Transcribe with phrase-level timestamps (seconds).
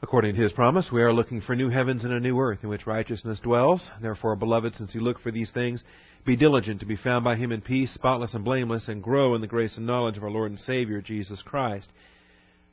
[0.00, 2.68] According to his promise, we are looking for new heavens and a new earth in
[2.68, 3.82] which righteousness dwells.
[4.00, 5.82] Therefore, beloved, since you look for these things,
[6.24, 9.40] be diligent to be found by him in peace, spotless and blameless, and grow in
[9.40, 11.88] the grace and knowledge of our Lord and Savior, Jesus Christ.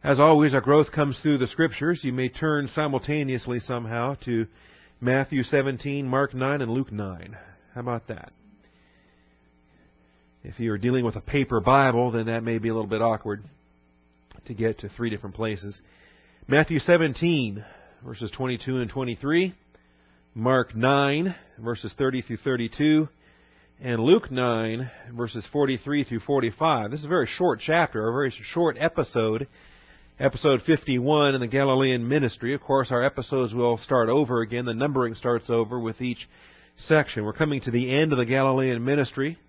[0.04, 2.02] As always, our growth comes through the Scriptures.
[2.04, 4.46] You may turn simultaneously somehow to
[5.02, 7.36] Matthew 17, Mark 9, and Luke 9.
[7.73, 8.34] How about that?
[10.44, 13.44] If you're dealing with a paper Bible, then that may be a little bit awkward
[14.46, 15.82] to get to three different places.
[16.48, 17.66] Matthew 17,
[18.05, 19.55] verses 22 and 23.
[20.35, 23.09] Mark 9, verses 30 through 32.
[23.81, 26.91] And Luke 9, verses 43 through 45.
[26.91, 29.48] This is a very short chapter, a very short episode.
[30.20, 32.54] Episode 51 in the Galilean ministry.
[32.54, 34.66] Of course, our episodes will start over again.
[34.66, 36.30] The numbering starts over with each
[36.77, 37.26] section.
[37.26, 39.40] We're coming to the end of the Galilean ministry.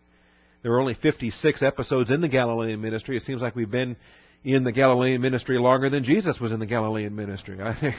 [0.63, 3.19] There were only 56 episodes in the Galilean ministry.
[3.19, 3.97] It seems like we've been
[4.47, 7.61] in the Galilean ministry longer than Jesus was in the Galilean ministry.
[7.61, 7.97] I think,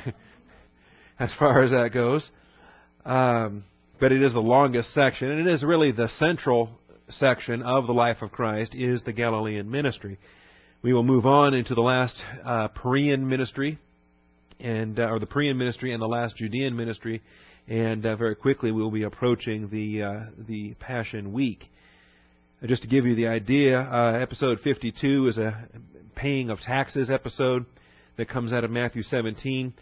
[1.20, 2.28] as far as that goes.
[3.06, 3.66] Um,
[4.00, 6.70] but it is the longest section, and it is really the central
[7.09, 10.20] section of the life of Christ is the Galilean ministry.
[10.81, 13.78] We will move on into the last uh, Perean ministry,
[14.58, 17.22] and uh, or the Perean ministry and the last Judean ministry,
[17.68, 21.66] and uh, very quickly we will be approaching the uh, the Passion Week.
[22.66, 25.68] Just to give you the idea, uh, episode 52 is a
[26.18, 27.66] paying of taxes episode
[28.18, 29.73] that comes out of Matthew 17.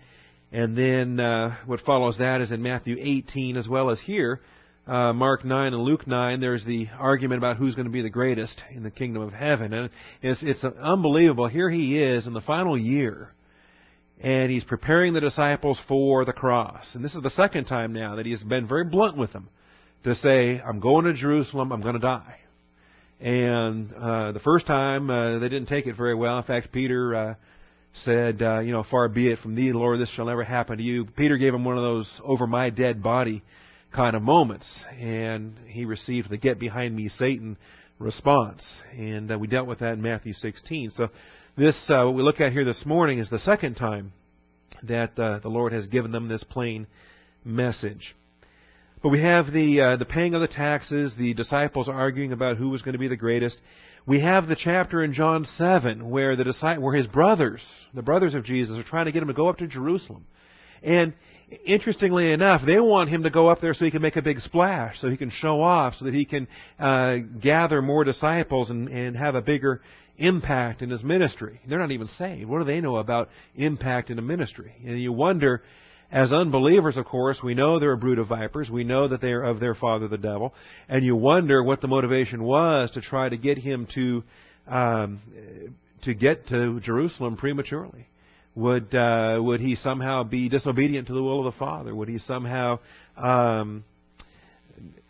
[0.52, 4.42] And then uh, what follows that is in Matthew 18 as well as here,
[4.88, 8.10] uh, Mark 9 and Luke 9, there's the argument about who's going to be the
[8.10, 9.74] greatest in the kingdom of heaven.
[9.74, 9.90] And
[10.22, 11.48] it's, it's unbelievable.
[11.48, 13.32] Here he is in the final year,
[14.22, 16.86] and he's preparing the disciples for the cross.
[16.94, 19.50] And this is the second time now that he's been very blunt with them
[20.04, 22.45] to say, I'm going to Jerusalem, I'm going to die.
[23.20, 26.38] And uh, the first time uh, they didn't take it very well.
[26.38, 27.36] In fact, Peter uh,
[28.04, 30.84] said, uh, "You know, far be it from thee, Lord, this shall never happen to
[30.84, 33.44] you." Peter gave him one of those "over my dead body"
[33.94, 34.66] kind of moments,
[35.00, 37.58] and he received the "Get behind me, Satan"
[38.00, 38.64] response.
[38.98, 40.92] And uh, we dealt with that in Matthew 16.
[40.96, 41.10] So
[41.58, 44.12] this uh, what we look at here this morning is the second time
[44.84, 46.88] that uh, the Lord has given them this plain
[47.44, 48.16] message.
[49.06, 52.70] But we have the uh, the paying of the taxes, the disciples arguing about who
[52.70, 53.56] was going to be the greatest.
[54.08, 57.62] We have the chapter in John 7 where the where his brothers,
[57.94, 60.26] the brothers of Jesus, are trying to get him to go up to Jerusalem.
[60.82, 61.14] And
[61.68, 64.40] interestingly enough, they want him to go up there so he can make a big
[64.40, 66.48] splash, so he can show off, so that he can
[66.80, 69.82] uh, gather more disciples and, and have a bigger
[70.18, 71.62] impact in his ministry.
[71.70, 72.50] They're not even saved.
[72.50, 74.74] What do they know about impact in a ministry?
[74.84, 75.62] And you wonder
[76.16, 78.70] as unbelievers, of course, we know they're a brood of vipers.
[78.70, 80.54] We know that they are of their father, the devil.
[80.88, 84.24] And you wonder what the motivation was to try to get him to
[84.66, 85.20] um,
[86.04, 88.08] to get to Jerusalem prematurely.
[88.56, 91.94] Would uh, would he somehow be disobedient to the will of the Father?
[91.94, 92.80] Would he somehow
[93.18, 93.84] um,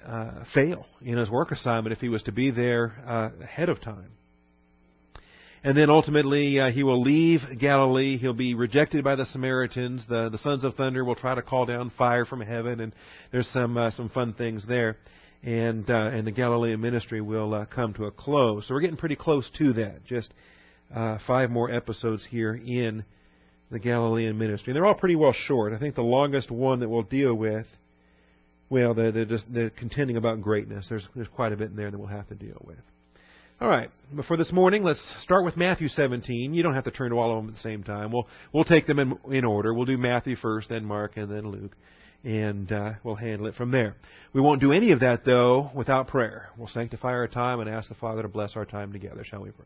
[0.04, 3.80] uh, fail in his work assignment if he was to be there uh, ahead of
[3.80, 4.10] time?
[5.66, 8.20] And then ultimately, uh, he will leave Galilee.
[8.20, 10.06] He'll be rejected by the Samaritans.
[10.08, 12.94] The, the sons of thunder will try to call down fire from heaven, and
[13.32, 14.98] there's some uh, some fun things there.
[15.42, 18.68] And uh, and the Galilean ministry will uh, come to a close.
[18.68, 20.06] So we're getting pretty close to that.
[20.06, 20.32] Just
[20.94, 23.04] uh, five more episodes here in
[23.72, 24.70] the Galilean ministry.
[24.70, 25.74] And they're all pretty well short.
[25.74, 27.66] I think the longest one that we'll deal with,
[28.70, 30.86] well, they're, they're just they're contending about greatness.
[30.90, 32.78] There's there's quite a bit in there that we'll have to deal with.
[33.62, 33.90] All right.
[34.12, 36.54] But for this morning, let's start with Matthew 17.
[36.54, 38.12] You don't have to turn to all of them at the same time.
[38.12, 39.74] We'll we'll take them in, in order.
[39.74, 41.72] We'll do Matthew first, then Mark, and then Luke,
[42.24, 43.96] and uh, we'll handle it from there.
[44.34, 46.50] We won't do any of that though without prayer.
[46.58, 49.24] We'll sanctify our time and ask the Father to bless our time together.
[49.24, 49.66] Shall we pray?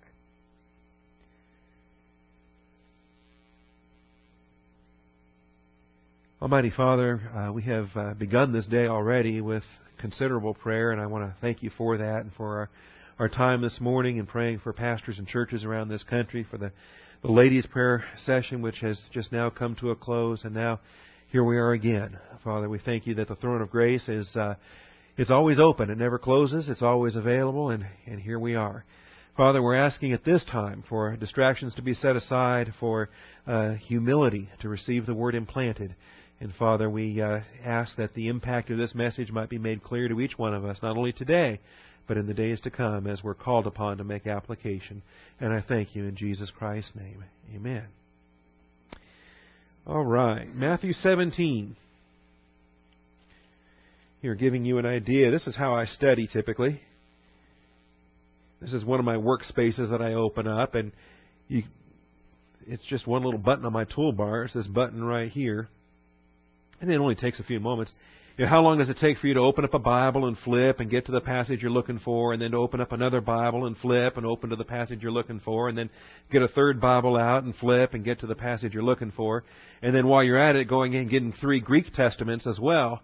[6.41, 9.63] Almighty Father, uh, we have uh, begun this day already with
[9.97, 12.69] considerable prayer, and I want to thank you for that and for our
[13.19, 16.71] our time this morning in praying for pastors and churches around this country, for the,
[17.21, 20.79] the ladies' prayer session, which has just now come to a close, and now
[21.29, 22.17] here we are again.
[22.45, 24.55] Father, we thank you that the throne of grace is uh,
[25.17, 25.89] it's always open.
[25.89, 26.69] It never closes.
[26.69, 28.85] It's always available, and, and here we are.
[29.35, 33.09] Father, we're asking at this time for distractions to be set aside, for
[33.45, 35.93] uh, humility to receive the word implanted.
[36.39, 40.07] And Father, we uh, ask that the impact of this message might be made clear
[40.07, 41.59] to each one of us, not only today,
[42.09, 45.03] but in the days to come as we're called upon to make application.
[45.39, 47.23] And I thank you in Jesus Christ's name.
[47.55, 47.85] Amen.
[49.85, 51.75] All right, Matthew 17.
[54.23, 55.29] Here, giving you an idea.
[55.29, 56.81] This is how I study typically.
[58.59, 60.91] This is one of my workspaces that I open up, and
[61.47, 61.61] you,
[62.65, 64.45] it's just one little button on my toolbar.
[64.45, 65.69] It's this button right here.
[66.81, 67.91] And it only takes a few moments.
[68.39, 70.37] You know, how long does it take for you to open up a Bible and
[70.37, 73.19] flip and get to the passage you're looking for, and then to open up another
[73.19, 75.89] Bible and flip and open to the passage you're looking for, and then
[76.31, 79.43] get a third Bible out and flip and get to the passage you're looking for,
[79.81, 83.01] and then while you're at it, going in and getting three Greek testaments as well,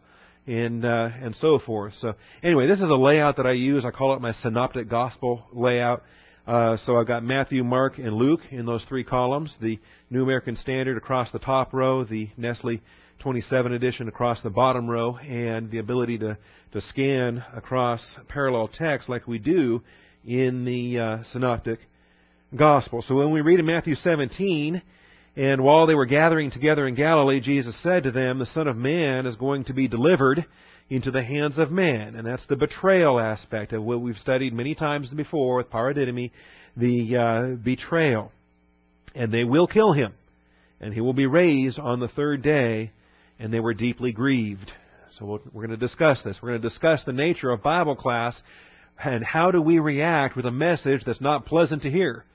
[0.47, 1.95] and uh, and so forth.
[1.99, 3.83] So anyway, this is a layout that I use.
[3.83, 6.01] I call it my synoptic gospel layout.
[6.47, 9.53] Uh, so I've got Matthew, Mark, and Luke in those three columns.
[9.61, 12.79] The New American Standard across the top row, the Nestle
[13.19, 16.37] 27 edition across the bottom row and the ability to,
[16.71, 19.81] to scan across parallel text like we do
[20.25, 21.79] in the uh, Synoptic
[22.55, 23.01] Gospel.
[23.01, 24.81] So when we read in Matthew 17,
[25.35, 28.77] and while they were gathering together in Galilee, Jesus said to them, The Son of
[28.77, 30.45] Man is going to be delivered
[30.89, 32.15] into the hands of men.
[32.15, 36.31] And that's the betrayal aspect of what we've studied many times before with paradidomi,
[36.77, 38.31] the uh, betrayal.
[39.13, 40.13] And they will kill him.
[40.79, 42.91] And he will be raised on the third day
[43.39, 44.71] and they were deeply grieved.
[45.17, 46.39] So we're going to discuss this.
[46.41, 48.41] We're going to discuss the nature of Bible class
[49.03, 52.25] and how do we react with a message that's not pleasant to hear,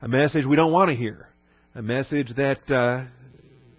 [0.00, 1.28] a message we don't want to hear,
[1.74, 3.04] a message that uh,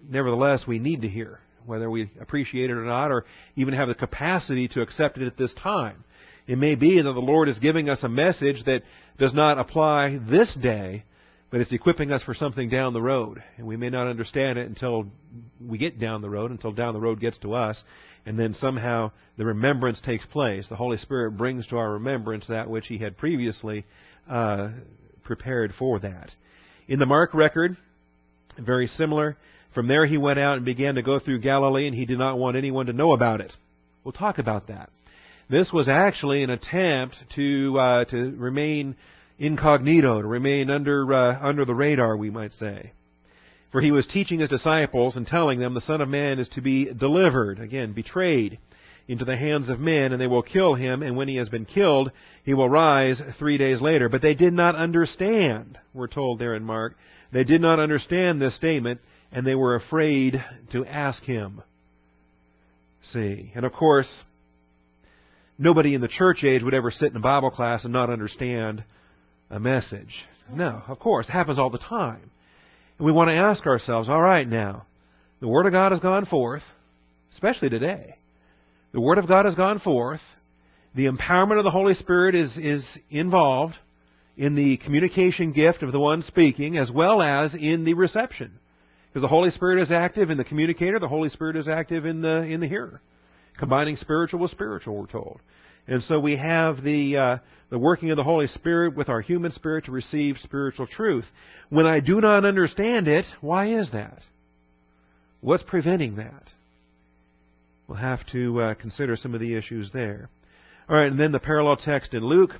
[0.08, 3.24] nevertheless we need to hear, whether we appreciate it or not, or
[3.56, 6.04] even have the capacity to accept it at this time.
[6.46, 8.82] It may be that the Lord is giving us a message that
[9.18, 11.04] does not apply this day,
[11.54, 13.40] but it's equipping us for something down the road.
[13.58, 15.06] And we may not understand it until
[15.64, 17.80] we get down the road, until down the road gets to us.
[18.26, 20.66] And then somehow the remembrance takes place.
[20.68, 23.86] The Holy Spirit brings to our remembrance that which He had previously
[24.28, 24.70] uh,
[25.22, 26.32] prepared for that.
[26.88, 27.76] In the Mark record,
[28.58, 29.36] very similar.
[29.76, 32.36] From there he went out and began to go through Galilee, and he did not
[32.36, 33.52] want anyone to know about it.
[34.02, 34.90] We'll talk about that.
[35.48, 38.96] This was actually an attempt to uh, to remain
[39.38, 42.92] incognito, to remain under, uh, under the radar, we might say.
[43.72, 46.60] For he was teaching his disciples and telling them the Son of Man is to
[46.60, 48.58] be delivered, again, betrayed,
[49.06, 51.66] into the hands of men, and they will kill him, and when he has been
[51.66, 52.10] killed,
[52.44, 54.08] he will rise three days later.
[54.08, 56.96] But they did not understand, we're told there in Mark.
[57.32, 59.00] They did not understand this statement,
[59.30, 60.42] and they were afraid
[60.72, 61.62] to ask him.
[63.12, 63.52] See.
[63.54, 64.08] And of course,
[65.58, 68.84] nobody in the church age would ever sit in a Bible class and not understand
[69.50, 70.24] a message.
[70.52, 72.30] No, of course, it happens all the time.
[72.98, 74.86] And we want to ask ourselves, all right now,
[75.40, 76.62] the Word of God has gone forth,
[77.32, 78.16] especially today.
[78.92, 80.20] The Word of God has gone forth.
[80.94, 83.74] The empowerment of the Holy Spirit is, is involved
[84.36, 88.52] in the communication gift of the one speaking as well as in the reception.
[89.08, 92.20] Because the Holy Spirit is active in the communicator, the Holy Spirit is active in
[92.20, 93.00] the in the hearer.
[93.58, 95.40] Combining spiritual with spiritual, we're told.
[95.86, 97.38] And so we have the, uh,
[97.70, 101.26] the working of the Holy Spirit with our human spirit to receive spiritual truth.
[101.68, 104.20] When I do not understand it, why is that?
[105.40, 106.44] What's preventing that?
[107.86, 110.30] We'll have to uh, consider some of the issues there.
[110.88, 112.52] All right, and then the parallel text in Luke.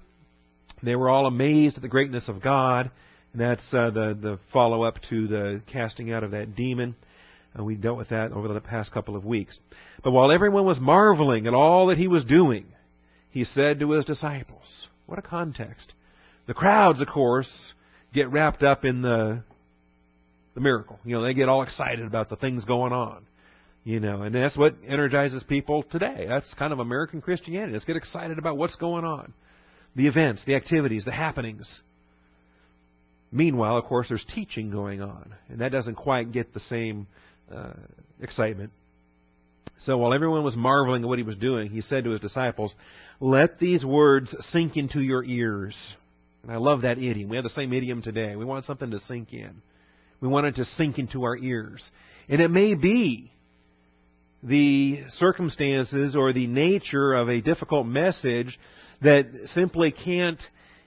[0.83, 2.91] They were all amazed at the greatness of God.
[3.33, 6.95] And that's uh, the, the follow up to the casting out of that demon.
[7.55, 9.59] And we dealt with that over the past couple of weeks.
[10.03, 12.67] But while everyone was marveling at all that he was doing,
[13.35, 14.87] he said to his disciples.
[15.07, 15.93] What a context.
[16.47, 17.51] The crowds, of course,
[18.15, 19.43] get wrapped up in the
[20.55, 21.01] the miracle.
[21.05, 23.27] You know, they get all excited about the things going on.
[23.83, 26.27] You know, and that's what energizes people today.
[26.29, 27.73] That's kind of American Christianity.
[27.73, 29.35] Let's get excited about what's going on.
[29.97, 31.69] The events, the activities, the happenings.
[33.33, 37.09] Meanwhile, of course, there's teaching going on, and that doesn't quite get the same
[37.53, 37.73] uh,
[38.21, 38.71] excitement.
[39.79, 42.75] So while everyone was marveling at what he was doing, he said to his disciples,
[43.21, 45.77] let these words sink into your ears.
[46.43, 47.29] And I love that idiom.
[47.29, 48.37] We have the same idiom today.
[48.37, 49.63] We want something to sink in.
[50.21, 51.83] We want it to sink into our ears.
[52.29, 53.31] And it may be
[54.43, 58.59] the circumstances or the nature of a difficult message
[59.03, 60.41] that simply can't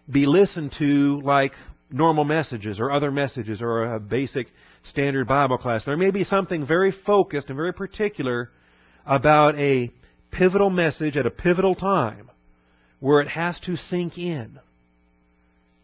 [0.10, 1.54] be listened to like
[1.92, 4.48] normal messages or other messages or a basic
[4.86, 5.84] standard Bible class.
[5.86, 8.52] There may be something very focused and very particular
[9.08, 9.92] about a
[10.32, 12.30] pivotal message at a pivotal time
[13.00, 14.60] where it has to sink in.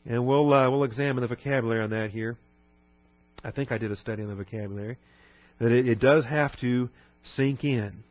[0.05, 2.37] And we'll uh, we'll examine the vocabulary on that here.
[3.43, 4.97] I think I did a study on the vocabulary
[5.59, 6.89] that it, it does have to
[7.23, 8.03] sink in.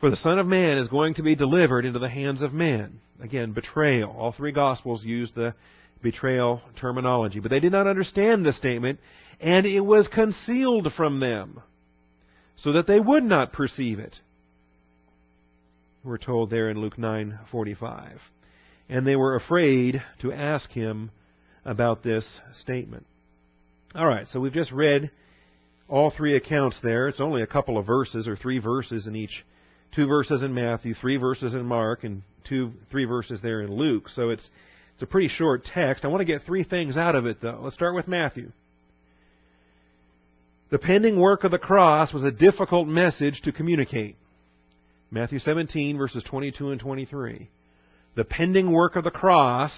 [0.00, 3.00] For the Son of Man is going to be delivered into the hands of men.
[3.20, 4.14] Again, betrayal.
[4.16, 5.54] All three Gospels use the
[6.02, 7.40] betrayal terminology.
[7.40, 9.00] But they did not understand this statement,
[9.40, 11.60] and it was concealed from them,
[12.58, 14.20] so that they would not perceive it
[16.08, 18.18] we're told there in Luke 9:45.
[18.88, 21.10] And they were afraid to ask him
[21.64, 23.06] about this statement.
[23.94, 25.10] All right, so we've just read
[25.86, 27.08] all three accounts there.
[27.08, 29.44] It's only a couple of verses or three verses in each.
[29.92, 34.08] Two verses in Matthew, three verses in Mark, and two, three verses there in Luke.
[34.08, 34.48] So it's
[34.94, 36.04] it's a pretty short text.
[36.04, 37.60] I want to get three things out of it, though.
[37.62, 38.52] Let's start with Matthew.
[40.70, 44.16] The pending work of the cross was a difficult message to communicate.
[45.10, 47.48] Matthew 17, verses 22 and 23.
[48.14, 49.72] The pending work of the cross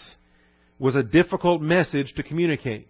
[0.78, 2.88] was a difficult message to communicate.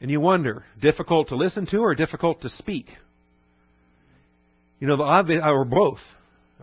[0.00, 2.86] And you wonder, difficult to listen to or difficult to speak?
[4.80, 6.00] You know, the obvious, or both.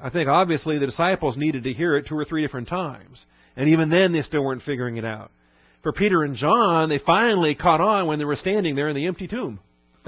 [0.01, 3.23] I think obviously the disciples needed to hear it two or three different times.
[3.55, 5.31] And even then they still weren't figuring it out.
[5.83, 9.07] For Peter and John, they finally caught on when they were standing there in the
[9.07, 9.59] empty tomb.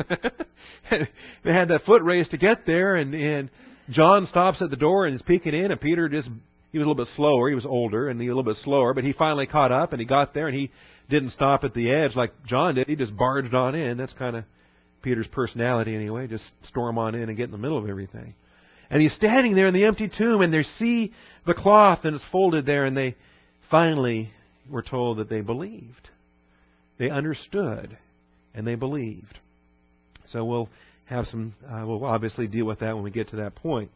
[0.89, 1.07] they
[1.43, 3.49] had that foot race to get there and, and
[3.89, 6.29] John stops at the door and is peeking in and Peter just
[6.71, 8.61] he was a little bit slower, he was older and he was a little bit
[8.61, 10.71] slower, but he finally caught up and he got there and he
[11.09, 12.87] didn't stop at the edge like John did.
[12.87, 13.97] He just barged on in.
[13.97, 14.43] That's kind of
[15.01, 16.27] Peter's personality anyway.
[16.27, 18.35] Just storm on in and get in the middle of everything.
[18.89, 21.13] And he's standing there in the empty tomb, and they see
[21.45, 23.15] the cloth and it's folded there, and they
[23.71, 24.31] finally
[24.69, 26.09] were told that they believed.
[26.97, 27.97] They understood,
[28.53, 29.39] and they believed.
[30.27, 30.69] So we'll
[31.05, 31.53] have some.
[31.67, 33.91] Uh, we'll obviously deal with that when we get to that point.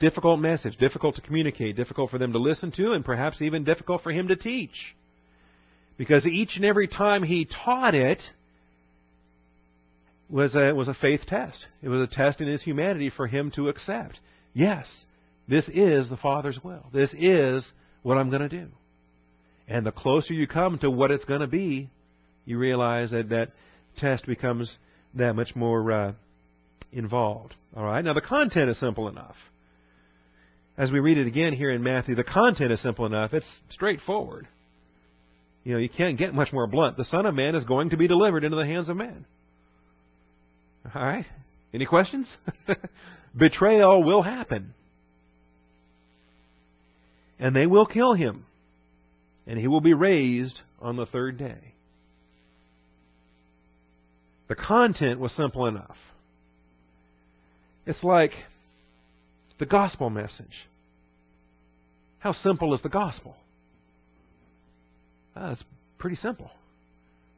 [0.00, 4.02] Difficult message, difficult to communicate, difficult for them to listen to, and perhaps even difficult
[4.02, 4.94] for him to teach.
[5.96, 8.22] Because each and every time he taught it,
[10.30, 11.66] was a, was a faith test.
[11.82, 14.20] It was a test in his humanity for him to accept.
[14.52, 15.04] Yes,
[15.48, 16.86] this is the Father's will.
[16.92, 17.70] This is
[18.02, 18.68] what I'm going to do.
[19.66, 21.90] And the closer you come to what it's going to be,
[22.44, 23.50] you realize that that
[23.98, 24.74] test becomes
[25.14, 26.12] that much more uh,
[26.92, 27.54] involved.
[27.76, 28.02] All right.
[28.04, 29.36] Now the content is simple enough.
[30.76, 33.34] As we read it again here in Matthew, the content is simple enough.
[33.34, 34.46] It's straightforward.
[35.64, 36.96] You know, you can't get much more blunt.
[36.96, 39.26] The Son of Man is going to be delivered into the hands of men.
[40.94, 41.26] All right?
[41.74, 42.28] Any questions?
[43.36, 44.72] Betrayal will happen.
[47.38, 48.44] And they will kill him.
[49.46, 51.74] And he will be raised on the third day.
[54.48, 55.96] The content was simple enough.
[57.86, 58.32] It's like
[59.58, 60.66] the gospel message.
[62.18, 63.36] How simple is the gospel?
[65.36, 65.64] Uh, it's
[65.98, 66.50] pretty simple.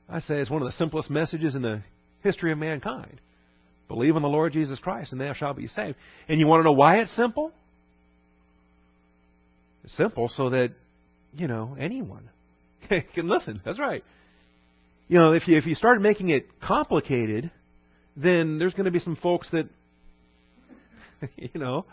[0.09, 1.83] I say it's one of the simplest messages in the
[2.23, 3.21] history of mankind.
[3.89, 5.97] Believe in the Lord Jesus Christ, and thou shalt be saved.
[6.29, 7.53] And you want to know why it's simple?
[9.87, 10.73] Simple so that,
[11.35, 12.29] you know, anyone
[12.89, 13.61] can listen.
[13.65, 14.05] That's right.
[15.09, 17.51] You know, if you if you start making it complicated,
[18.17, 19.69] then there's going to be some folks that,
[21.37, 21.85] you know,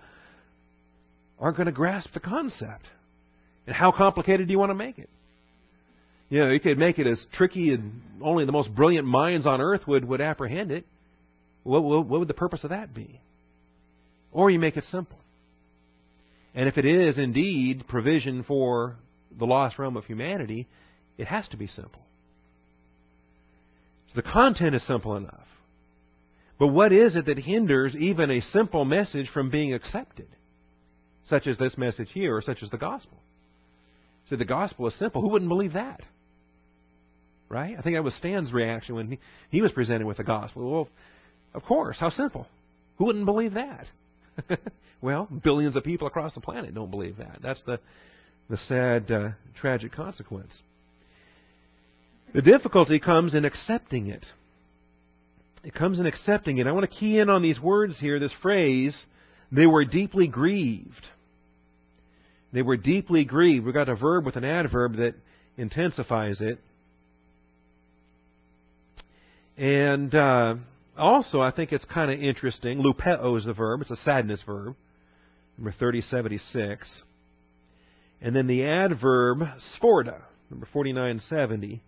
[1.40, 2.86] aren't going to grasp the concept.
[3.66, 5.10] And how complicated do you want to make it?
[6.30, 9.62] You know, you could make it as tricky and only the most brilliant minds on
[9.62, 10.86] earth would, would apprehend it.
[11.64, 13.20] What, what, what would the purpose of that be?
[14.32, 15.18] Or you make it simple.
[16.58, 18.96] And if it is indeed provision for
[19.38, 20.68] the lost realm of humanity,
[21.16, 22.02] it has to be simple.
[24.08, 25.46] So the content is simple enough.
[26.58, 30.30] But what is it that hinders even a simple message from being accepted?
[31.28, 33.20] Such as this message here, or such as the gospel.
[34.28, 35.22] So the gospel is simple.
[35.22, 36.02] Who wouldn't believe that?
[37.50, 37.76] Right?
[37.78, 39.20] I think that was Stan's reaction when he,
[39.52, 40.72] he was presented with the gospel.
[40.72, 40.90] Well,
[41.54, 41.98] of course.
[42.00, 42.48] How simple.
[42.98, 43.86] Who wouldn't believe that?
[45.02, 47.40] well, billions of people across the planet don't believe that.
[47.42, 47.80] That's the,
[48.50, 49.30] the sad, uh,
[49.60, 50.62] tragic consequence.
[52.34, 54.26] The difficulty comes in accepting it.
[55.64, 56.68] It comes in accepting it.
[56.68, 59.06] I want to key in on these words here, this phrase,
[59.52, 61.08] they were deeply grieved.
[62.54, 63.66] They were deeply grieved.
[63.66, 65.16] We've got a verb with an adverb that
[65.58, 66.60] intensifies it.
[69.58, 70.56] And uh,
[70.98, 72.80] also, I think it's kind of interesting.
[72.80, 73.82] Lupeo is the verb.
[73.82, 74.76] It's a sadness verb.
[75.58, 77.04] Number 3076.
[78.22, 79.40] And then the adverb
[79.80, 81.84] sphodra, number 4970,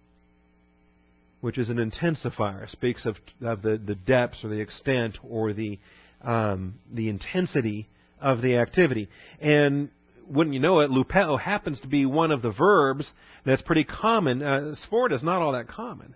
[1.41, 5.79] which is an intensifier, speaks of, of the, the depths or the extent or the,
[6.21, 7.87] um, the intensity
[8.21, 9.09] of the activity.
[9.39, 9.89] And
[10.27, 13.09] wouldn't you know it, lupeo happens to be one of the verbs
[13.45, 14.43] that's pretty common.
[14.43, 14.75] Uh,
[15.11, 16.15] is not all that common.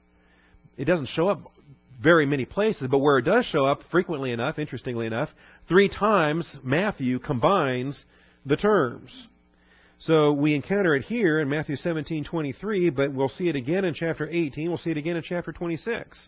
[0.78, 1.53] It doesn't show up
[2.04, 5.30] very many places, but where it does show up frequently enough, interestingly enough,
[5.70, 8.04] three times Matthew combines
[8.46, 9.28] the terms.
[10.00, 14.28] So we encounter it here in Matthew 17:23, but we'll see it again in chapter
[14.30, 14.68] 18.
[14.68, 16.28] We'll see it again in chapter 26.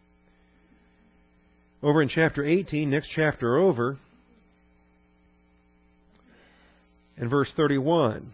[1.84, 3.98] Over in chapter 18, next chapter over,
[7.18, 8.32] in verse 31.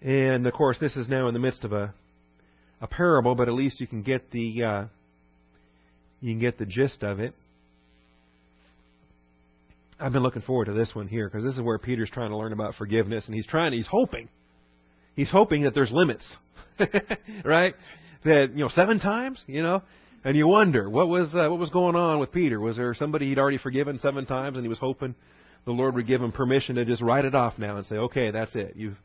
[0.00, 1.92] And of course, this is now in the midst of a
[2.84, 4.84] a parable, but at least you can get the uh,
[6.20, 7.32] you can get the gist of it.
[9.98, 12.36] I've been looking forward to this one here because this is where Peter's trying to
[12.36, 13.72] learn about forgiveness, and he's trying.
[13.72, 14.28] He's hoping,
[15.16, 16.30] he's hoping that there's limits,
[17.44, 17.74] right?
[18.24, 19.82] That you know, seven times, you know,
[20.22, 22.60] and you wonder what was uh, what was going on with Peter.
[22.60, 25.14] Was there somebody he'd already forgiven seven times, and he was hoping
[25.64, 28.30] the Lord would give him permission to just write it off now and say, "Okay,
[28.30, 28.74] that's it.
[28.76, 28.98] You've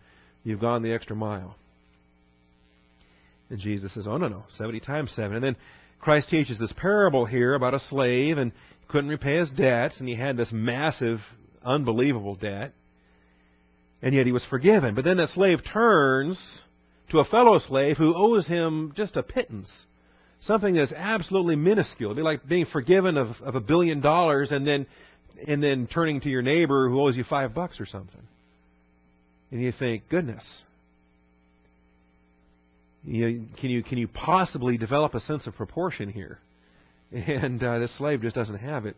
[0.43, 1.55] you've gone the extra mile."
[3.49, 5.35] And Jesus says, "Oh no, no, seventy times seven.
[5.35, 5.55] And then
[5.99, 8.51] Christ teaches this parable here about a slave and
[8.87, 11.19] couldn't repay his debts, and he had this massive,
[11.63, 12.73] unbelievable debt,
[14.01, 14.95] and yet he was forgiven.
[14.95, 16.39] But then that slave turns
[17.11, 19.69] to a fellow slave who owes him just a pittance,
[20.41, 22.11] something that's absolutely minuscule.
[22.11, 24.85] It'd be like being forgiven of, of a billion dollars and then
[25.47, 28.21] and then turning to your neighbor who owes you five bucks or something.
[29.51, 30.45] And you think, goodness,
[33.05, 36.39] you, can you can you possibly develop a sense of proportion here?
[37.11, 38.95] And uh, this slave just doesn't have it.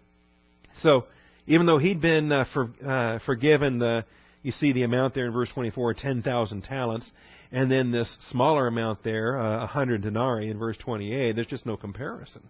[0.82, 1.06] So
[1.48, 4.06] even though he'd been uh, for, uh, forgiven the,
[4.44, 7.10] you see the amount there in verse 24, 10,000 talents,
[7.52, 11.78] and then this smaller amount there, uh, 100 denarii in verse 28, there's just no
[11.78, 12.42] comparison.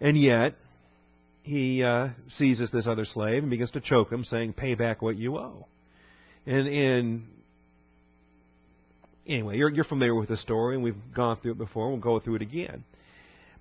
[0.00, 0.54] And yet,
[1.42, 5.16] he uh, seizes this other slave and begins to choke him, saying, "Pay back what
[5.16, 5.66] you owe."
[6.44, 7.22] And, and
[9.26, 11.88] anyway, you're, you're familiar with the story, and we've gone through it before.
[11.88, 12.84] We'll go through it again.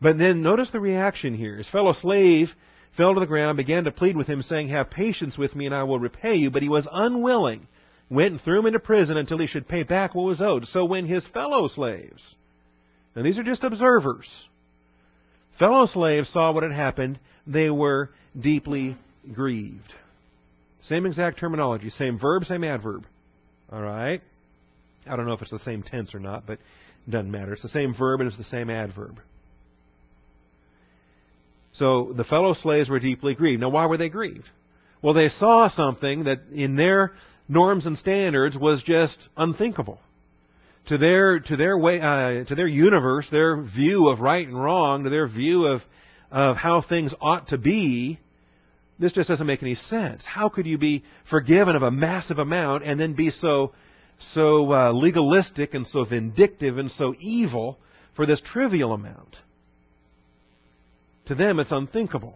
[0.02, 1.58] But then notice the reaction here.
[1.58, 2.50] His fellow slave
[2.98, 5.76] fell to the ground, began to plead with him, saying, Have patience with me, and
[5.76, 6.50] I will repay you.
[6.50, 7.68] But he was unwilling,
[8.10, 10.66] went and threw him into prison until he should pay back what was owed.
[10.66, 12.36] So when his fellow slaves,
[13.16, 14.28] now these are just observers,
[15.60, 18.98] fellow slaves saw what had happened, they were deeply
[19.34, 19.94] grieved.
[20.82, 23.06] Same exact terminology, same verb, same adverb.
[23.72, 24.22] All right?
[25.08, 26.60] I don't know if it's the same tense or not, but
[27.08, 27.54] it doesn't matter.
[27.54, 29.20] It's the same verb and it's the same adverb.
[31.74, 33.62] So the fellow slaves were deeply grieved.
[33.62, 34.50] Now, why were they grieved?
[35.02, 37.14] Well, they saw something that in their
[37.48, 40.00] norms and standards was just unthinkable.
[40.88, 45.04] To their to their way uh, to their universe, their view of right and wrong,
[45.04, 45.82] to their view of
[46.32, 48.20] of how things ought to be,
[48.98, 50.24] this just doesn't make any sense.
[50.26, 53.74] How could you be forgiven of a massive amount and then be so
[54.34, 57.78] so uh, legalistic and so vindictive and so evil
[58.16, 59.36] for this trivial amount?
[61.28, 62.36] To them, it's unthinkable.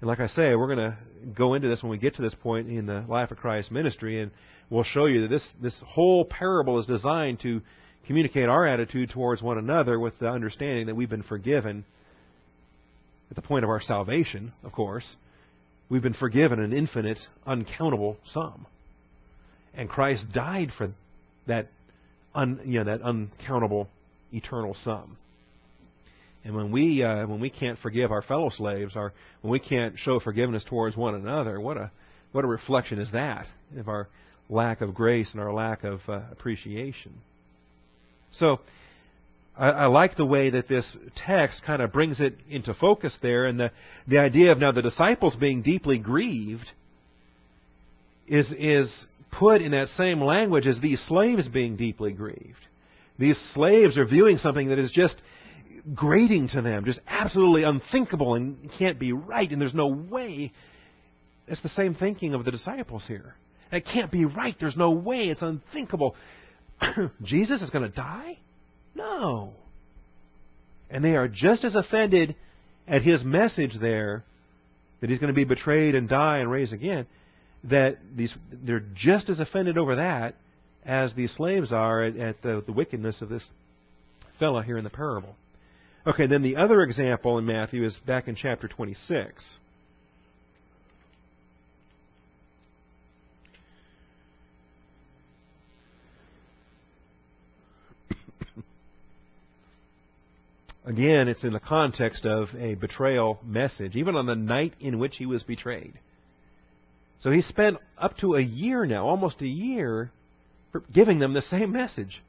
[0.00, 0.96] And like I say, we're going to
[1.36, 4.20] go into this when we get to this point in the Life of Christ ministry,
[4.20, 4.30] and
[4.70, 7.60] we'll show you that this, this whole parable is designed to
[8.06, 11.84] communicate our attitude towards one another with the understanding that we've been forgiven
[13.30, 15.16] at the point of our salvation, of course.
[15.90, 18.66] We've been forgiven an infinite, uncountable sum.
[19.78, 20.90] And Christ died for
[21.46, 21.68] that,
[22.34, 23.88] un, you know, that uncountable,
[24.32, 25.16] eternal sum.
[26.44, 29.96] And when we uh, when we can't forgive our fellow slaves, or when we can't
[29.96, 31.92] show forgiveness towards one another, what a
[32.32, 33.46] what a reflection is that
[33.78, 34.08] of our
[34.50, 37.12] lack of grace and our lack of uh, appreciation.
[38.32, 38.60] So,
[39.56, 43.44] I, I like the way that this text kind of brings it into focus there,
[43.44, 43.70] and the
[44.08, 46.68] the idea of now the disciples being deeply grieved
[48.26, 48.92] is is
[49.38, 52.66] put in that same language as these slaves being deeply grieved.
[53.18, 55.16] These slaves are viewing something that is just
[55.94, 60.52] grating to them, just absolutely unthinkable and can't be right, and there's no way.
[61.46, 63.34] It's the same thinking of the disciples here.
[63.72, 64.56] It can't be right.
[64.58, 65.28] There's no way.
[65.28, 66.14] It's unthinkable.
[67.22, 68.38] Jesus is going to die?
[68.94, 69.52] No.
[70.90, 72.34] And they are just as offended
[72.86, 74.24] at his message there
[75.00, 77.06] that he's going to be betrayed and die and raise again
[77.64, 80.34] that these they're just as offended over that
[80.84, 83.50] as these slaves are at, at the, the wickedness of this
[84.38, 85.34] fellow here in the parable.
[86.06, 89.58] Okay, then the other example in Matthew is back in chapter 26.
[100.86, 105.16] Again, it's in the context of a betrayal message, even on the night in which
[105.16, 105.92] he was betrayed.
[107.20, 110.10] So he spent up to a year now, almost a year,
[110.92, 112.22] giving them the same message.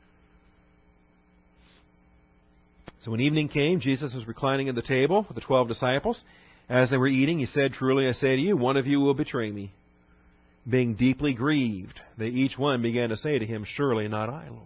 [3.01, 6.21] So when evening came, Jesus was reclining at the table with the twelve disciples.
[6.67, 9.13] As they were eating, he said, Truly I say to you, one of you will
[9.13, 9.71] betray me.
[10.69, 14.63] Being deeply grieved, they each one began to say to him, Surely not I, Lord.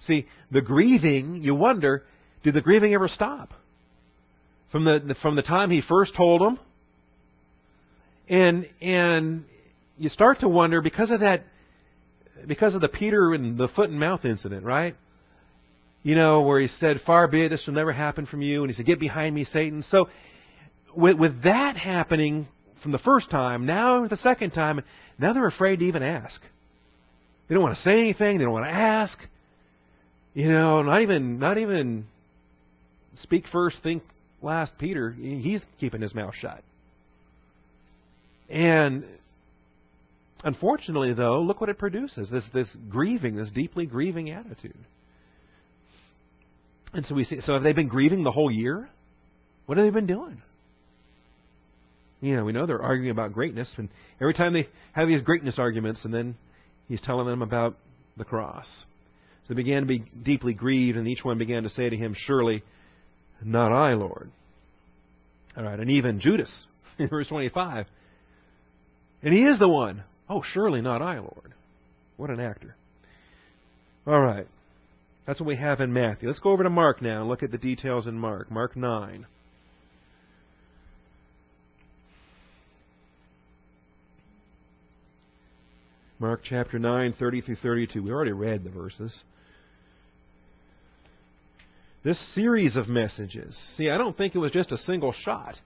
[0.00, 2.04] See, the grieving, you wonder,
[2.42, 3.52] did the grieving ever stop?
[4.70, 6.58] From the, from the time he first told them,
[8.28, 9.44] and, and
[9.96, 11.44] you start to wonder, because of that,
[12.46, 14.94] because of the Peter and the foot and mouth incident, right?
[16.02, 18.62] You know, where he said, Far be it, this will never happen from you.
[18.62, 19.82] And he said, Get behind me, Satan.
[19.90, 20.08] So,
[20.94, 22.46] with, with that happening
[22.82, 24.80] from the first time, now the second time,
[25.18, 26.40] now they're afraid to even ask.
[27.48, 28.38] They don't want to say anything.
[28.38, 29.18] They don't want to ask.
[30.34, 32.06] You know, not even not even
[33.22, 34.02] speak first, think
[34.40, 34.74] last.
[34.78, 36.62] Peter, he's keeping his mouth shut.
[38.48, 39.04] And
[40.42, 44.78] unfortunately, though, look what it produces: this this grieving, this deeply grieving attitude.
[46.92, 47.40] And so we see.
[47.40, 48.88] So have they been grieving the whole year?
[49.66, 50.42] What have they been doing?
[52.20, 53.88] You know, we know they're arguing about greatness, and
[54.20, 56.36] every time they have these greatness arguments, and then
[56.88, 57.76] he's telling them about
[58.16, 58.66] the cross.
[59.46, 62.14] So they began to be deeply grieved, and each one began to say to him,
[62.16, 62.64] Surely,
[63.42, 64.30] not I, Lord.
[65.56, 66.64] All right, and even Judas,
[66.98, 67.86] in verse 25.
[69.22, 70.04] And he is the one.
[70.28, 71.54] Oh, surely not I, Lord.
[72.16, 72.76] What an actor.
[74.06, 74.46] All right.
[75.26, 76.28] That's what we have in Matthew.
[76.28, 78.50] Let's go over to Mark now and look at the details in Mark.
[78.50, 79.26] Mark 9.
[86.18, 88.02] Mark chapter 9, 30 through 32.
[88.02, 89.22] We already read the verses.
[92.02, 93.58] This series of messages.
[93.76, 95.56] See, I don't think it was just a single shot.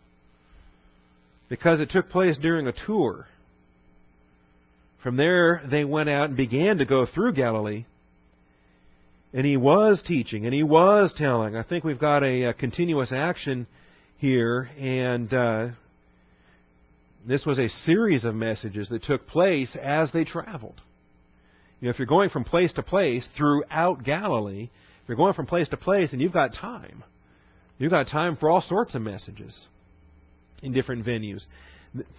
[1.49, 3.27] Because it took place during a tour.
[5.03, 7.87] From there, they went out and began to go through Galilee.
[9.33, 11.57] And he was teaching, and he was telling.
[11.57, 13.67] I think we've got a, a continuous action
[14.19, 15.69] here, and uh,
[17.27, 20.81] this was a series of messages that took place as they traveled.
[21.81, 24.71] You know, if you're going from place to place throughout Galilee,
[25.03, 27.03] if you're going from place to place, then you've got time.
[27.79, 29.67] You've got time for all sorts of messages
[30.63, 31.43] in different venues.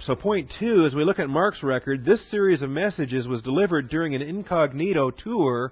[0.02, 3.90] So, point two, as we look at Mark's record, this series of messages was delivered
[3.90, 5.72] during an incognito tour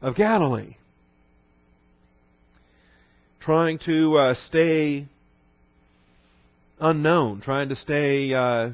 [0.00, 0.76] of Galilee,
[3.40, 5.08] trying to uh, stay
[6.78, 8.70] unknown, trying to stay uh,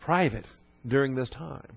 [0.00, 0.46] private
[0.86, 1.72] during this time.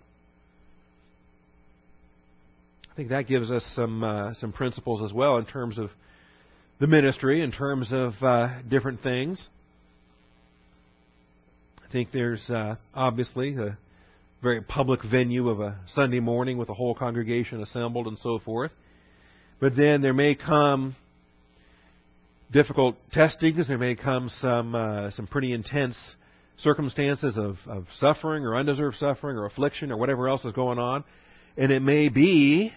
[2.91, 5.89] I think that gives us some uh, some principles as well in terms of
[6.79, 9.41] the ministry, in terms of uh, different things.
[11.89, 13.75] I think there's uh, obviously a
[14.43, 18.69] very public venue of a Sunday morning with a whole congregation assembled and so forth.
[19.59, 20.95] But then there may come
[22.51, 23.67] difficult testings.
[23.67, 25.97] There may come some uh, some pretty intense
[26.57, 31.03] circumstances of, of suffering or undeserved suffering or affliction or whatever else is going on,
[31.57, 32.71] and it may be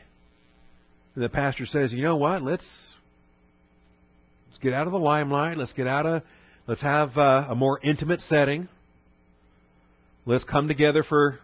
[1.16, 2.66] the pastor says, you know what, let's
[4.48, 5.58] let's get out of the limelight.
[5.58, 6.22] Let's get out of
[6.66, 8.70] let's have uh, a more intimate setting.
[10.24, 11.38] Let's come together for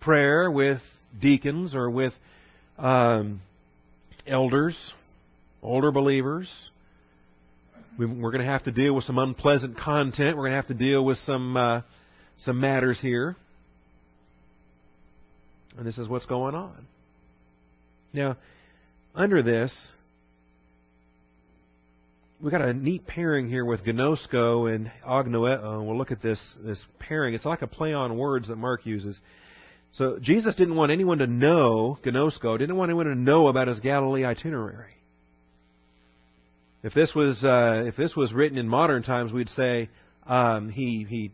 [0.00, 0.80] prayer with
[1.20, 2.12] deacons or with
[2.78, 3.40] um,
[4.26, 4.76] elders,
[5.62, 6.48] older believers,
[7.98, 10.36] we're going to have to deal with some unpleasant content.
[10.36, 11.80] We're going to have to deal with some uh,
[12.38, 13.34] some matters here,
[15.76, 16.86] and this is what's going on.
[18.12, 18.36] Now,
[19.16, 19.76] under this,
[22.40, 25.84] we've got a neat pairing here with gnosko and agnoeo.
[25.84, 27.34] We'll look at this this pairing.
[27.34, 29.18] It's like a play on words that Mark uses.
[29.92, 32.58] So Jesus didn't want anyone to know gnosko.
[32.58, 34.94] Didn't want anyone to know about his Galilee itinerary.
[36.82, 39.88] If this was uh, if this was written in modern times, we'd say
[40.26, 41.32] um, he he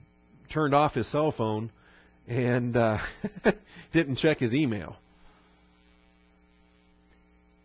[0.53, 1.71] turned off his cell phone
[2.27, 2.99] and uh,
[3.93, 4.97] didn't check his email.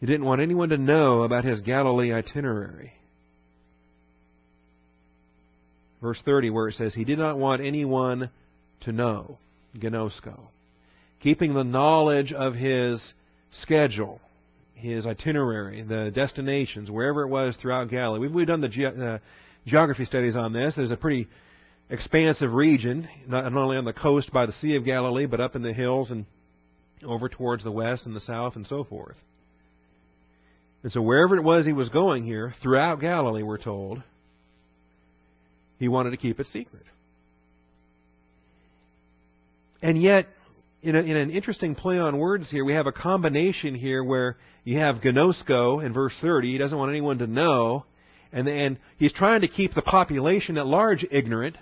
[0.02, 2.94] He didn't want anyone to know about his Galilee itinerary.
[6.02, 8.30] Verse 30, where it says, He did not want anyone
[8.82, 9.38] to know,
[9.78, 10.40] gnosko.
[11.22, 13.14] Keeping the knowledge of his
[13.52, 14.22] schedule
[14.80, 18.20] his itinerary, the destinations, wherever it was throughout Galilee.
[18.20, 19.20] We've, we've done the ge- uh,
[19.66, 20.74] geography studies on this.
[20.76, 21.28] There's a pretty
[21.90, 25.56] expansive region, not, not only on the coast by the Sea of Galilee, but up
[25.56, 26.26] in the hills and
[27.04, 29.18] over towards the west and the south and so forth.
[30.84, 34.02] And so wherever it was he was going here, throughout Galilee, we're told,
[35.80, 36.84] he wanted to keep it secret.
[39.82, 40.28] And yet,
[40.82, 44.38] in, a, in an interesting play on words here, we have a combination here where
[44.64, 46.52] you have gnosko in verse 30.
[46.52, 47.86] He doesn't want anyone to know.
[48.32, 51.58] And, and he's trying to keep the population at large ignorant.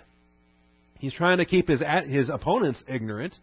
[0.98, 3.34] He's trying to keep his, his opponents ignorant.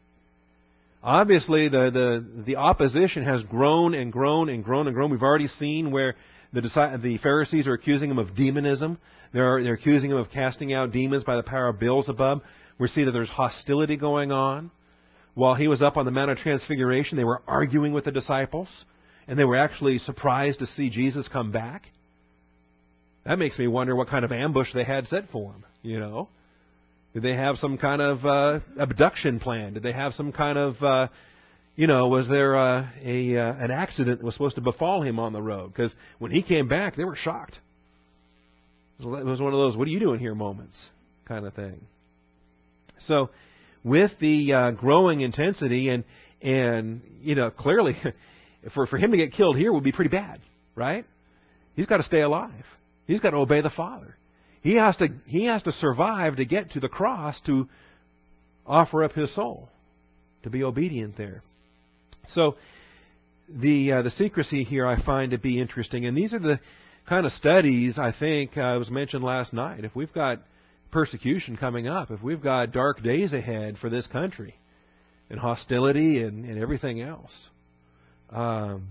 [1.01, 5.11] Obviously, the, the, the opposition has grown and grown and grown and grown.
[5.11, 6.15] We've already seen where
[6.51, 6.61] the,
[7.01, 8.97] the Pharisees are accusing him of demonism.
[9.35, 12.41] They're, they're accusing him of casting out demons by the power of Beelzebub.
[12.79, 14.71] We see that there's hostility going on.
[15.35, 18.69] while he was up on the Mount of Transfiguration, they were arguing with the disciples,
[19.27, 21.83] and they were actually surprised to see Jesus come back.
[23.25, 26.29] That makes me wonder what kind of ambush they had set for him, you know.
[27.13, 29.73] Did they have some kind of uh, abduction plan?
[29.73, 31.07] Did they have some kind of, uh,
[31.75, 35.19] you know, was there uh, a uh, an accident that was supposed to befall him
[35.19, 35.73] on the road?
[35.73, 37.59] Because when he came back, they were shocked.
[38.99, 40.75] It was one of those "What are you doing here?" moments,
[41.25, 41.81] kind of thing.
[42.99, 43.29] So,
[43.83, 46.03] with the uh, growing intensity and
[46.41, 47.95] and you know clearly,
[48.73, 50.39] for for him to get killed here would be pretty bad,
[50.75, 51.05] right?
[51.75, 52.65] He's got to stay alive.
[53.05, 54.15] He's got to obey the Father.
[54.61, 57.67] He has to he has to survive to get to the cross to
[58.65, 59.69] offer up his soul,
[60.43, 61.43] to be obedient there.
[62.29, 62.55] So
[63.47, 66.59] the uh, the secrecy here I find to be interesting, and these are the
[67.07, 69.83] kind of studies I think uh, was mentioned last night.
[69.85, 70.39] If we've got
[70.91, 74.55] persecution coming up, if we've got dark days ahead for this country,
[75.29, 77.31] and hostility and, and everything else,
[78.31, 78.89] um,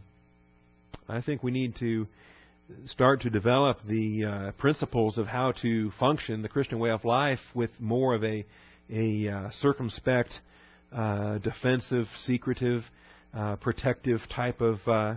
[1.09, 2.07] I think we need to
[2.87, 7.40] start to develop the uh, principles of how to function the Christian way of life
[7.55, 8.44] with more of a
[8.90, 10.31] a uh, circumspect,
[10.92, 12.83] uh, defensive, secretive,
[13.33, 15.14] uh, protective type of uh,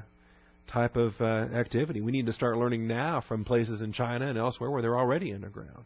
[0.72, 2.02] type of uh, activity.
[2.02, 5.34] We need to start learning now from places in China and elsewhere where they're already
[5.34, 5.86] underground.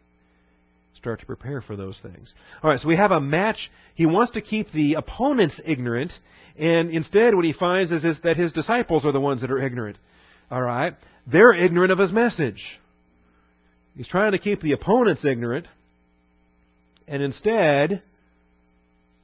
[0.96, 2.34] Start to prepare for those things.
[2.62, 3.72] All right, so we have a match.
[3.96, 6.12] He wants to keep the opponents ignorant,
[6.58, 9.60] and instead, what he finds is, is that his disciples are the ones that are
[9.60, 9.98] ignorant.
[10.52, 12.62] All right, they're ignorant of his message.
[13.96, 15.68] He's trying to keep the opponents ignorant,
[17.08, 18.04] and instead,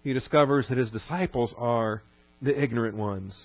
[0.04, 2.02] he discovers that his disciples are
[2.42, 3.36] the ignorant ones.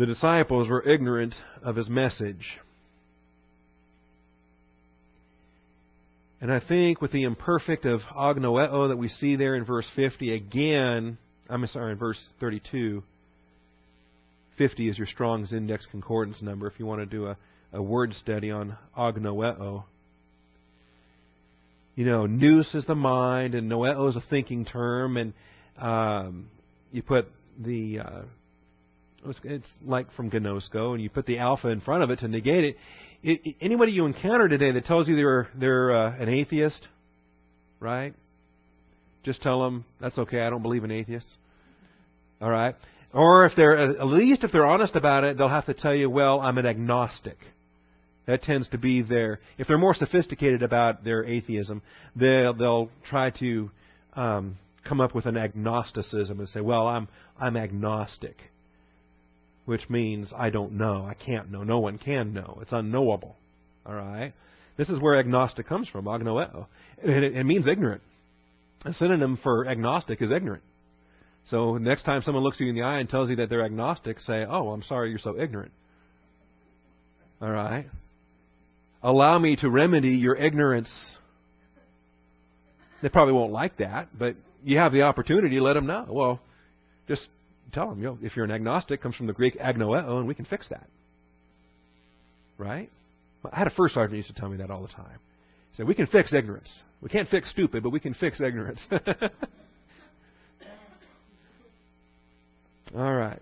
[0.00, 2.58] The disciples were ignorant of his message.
[6.40, 10.34] And I think with the imperfect of agnoeo that we see there in verse 50,
[10.34, 11.18] again,
[11.50, 13.02] I'm sorry, in verse 32,
[14.56, 17.36] 50 is your Strong's Index Concordance number if you want to do a,
[17.74, 19.84] a word study on agnoeo.
[21.94, 25.34] You know, nous is the mind, and noeo is a thinking term, and
[25.76, 26.48] um,
[26.90, 27.26] you put
[27.58, 28.22] the uh,
[29.44, 32.64] it's like from gnosko, and you put the alpha in front of it to negate
[32.64, 32.76] it.
[33.22, 36.88] it, it anybody you encounter today that tells you they're they're uh, an atheist,
[37.78, 38.14] right?
[39.22, 40.40] Just tell them that's okay.
[40.40, 41.36] I don't believe in atheists.
[42.40, 42.74] All right.
[43.12, 46.08] Or if they're at least if they're honest about it, they'll have to tell you,
[46.08, 47.36] "Well, I'm an agnostic."
[48.26, 49.40] That tends to be their.
[49.58, 51.82] If they're more sophisticated about their atheism,
[52.14, 53.70] they'll they'll try to
[54.14, 58.36] um, come up with an agnosticism and say, "Well, I'm I'm agnostic,"
[59.70, 63.36] which means I don't know, I can't know, no one can know, it's unknowable.
[63.86, 64.32] All right.
[64.76, 66.66] This is where agnostic comes from, agnoeo.
[67.00, 68.02] It, it, it means ignorant.
[68.84, 70.64] A synonym for agnostic is ignorant.
[71.50, 74.18] So next time someone looks you in the eye and tells you that they're agnostic,
[74.18, 75.70] say, "Oh, I'm sorry, you're so ignorant."
[77.40, 77.86] All right.
[79.04, 80.90] Allow me to remedy your ignorance.
[83.02, 86.06] They probably won't like that, but you have the opportunity to let them know.
[86.08, 86.40] Well,
[87.06, 87.28] just
[87.70, 90.34] tell them, you know, if you're an agnostic, comes from the Greek agnoeo, and we
[90.34, 90.86] can fix that.
[92.58, 92.90] Right?
[93.50, 95.18] I had a first sergeant used to tell me that all the time.
[95.70, 96.70] He said, "We can fix ignorance.
[97.00, 98.80] We can't fix stupid, but we can fix ignorance."
[102.94, 103.40] All right.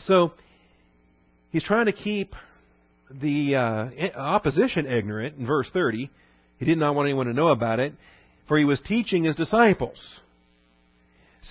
[0.00, 0.32] So
[1.50, 2.34] he's trying to keep
[3.10, 6.10] the uh, opposition ignorant in verse 30.
[6.58, 7.92] He did not want anyone to know about it,
[8.48, 10.20] for he was teaching his disciples.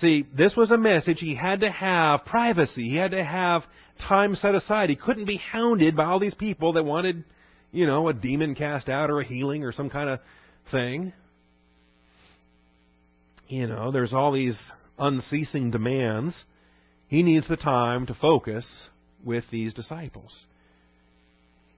[0.00, 2.88] See, this was a message he had to have privacy.
[2.88, 3.62] He had to have
[4.08, 4.90] time set aside.
[4.90, 7.24] He couldn't be hounded by all these people that wanted,
[7.70, 10.20] you know, a demon cast out or a healing or some kind of
[10.72, 11.12] thing.
[13.46, 14.58] You know, there's all these
[14.98, 16.44] unceasing demands.
[17.06, 18.88] He needs the time to focus
[19.24, 20.46] with these disciples.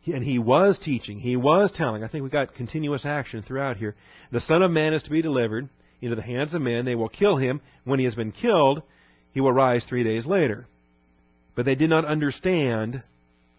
[0.06, 2.04] And he was teaching, he was telling.
[2.04, 3.96] I think we got continuous action throughout here.
[4.30, 5.68] The Son of Man is to be delivered
[6.00, 6.84] into the hands of men.
[6.84, 7.60] They will kill him.
[7.84, 8.82] When he has been killed,
[9.32, 10.66] he will rise three days later.
[11.54, 13.02] But they did not understand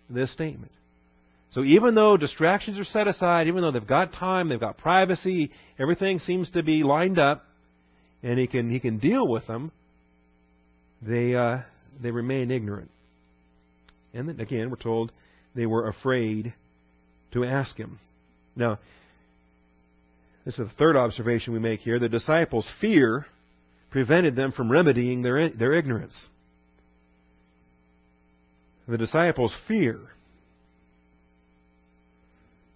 [0.09, 0.71] this statement.
[1.51, 5.51] So even though distractions are set aside, even though they've got time, they've got privacy,
[5.79, 7.45] everything seems to be lined up,
[8.21, 9.71] and he can he can deal with them,
[11.01, 11.59] they, uh,
[12.01, 12.91] they remain ignorant.
[14.13, 15.11] And then, again, we're told
[15.55, 16.53] they were afraid
[17.33, 17.99] to ask him.
[18.55, 18.79] Now,
[20.47, 21.99] this is the third observation we make here.
[21.99, 23.25] The disciples' fear
[23.91, 26.29] prevented them from remedying their, their ignorance.
[28.87, 29.99] The disciples' fear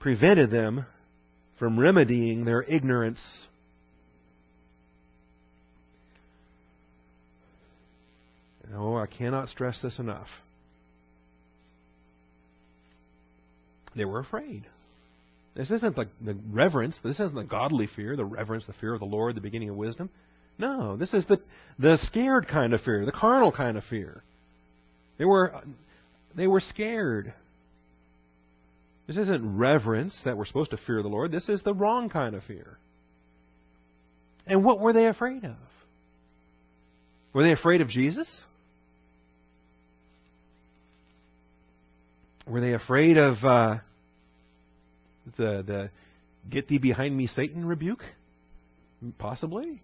[0.02, 0.86] prevented them
[1.60, 3.22] from remedying their ignorance.
[8.76, 10.28] Oh, I cannot stress this enough.
[13.96, 14.66] They were afraid.
[15.56, 16.98] This isn't the, the reverence.
[17.04, 19.76] This isn't the godly fear, the reverence, the fear of the Lord, the beginning of
[19.76, 20.10] wisdom.
[20.58, 21.42] No, this is the
[21.80, 24.24] the scared kind of fear, the carnal kind of fear.
[25.18, 25.62] They were
[26.36, 27.34] they were scared.
[29.08, 31.32] This isn't reverence that we're supposed to fear the Lord.
[31.32, 32.78] This is the wrong kind of fear.
[34.48, 35.56] And what were they afraid of?
[37.34, 38.30] Were they afraid of Jesus?
[42.48, 43.76] Were they afraid of uh,
[45.38, 45.90] the the
[46.50, 48.04] "Get thee behind me, Satan" rebuke?
[49.18, 49.82] Possibly,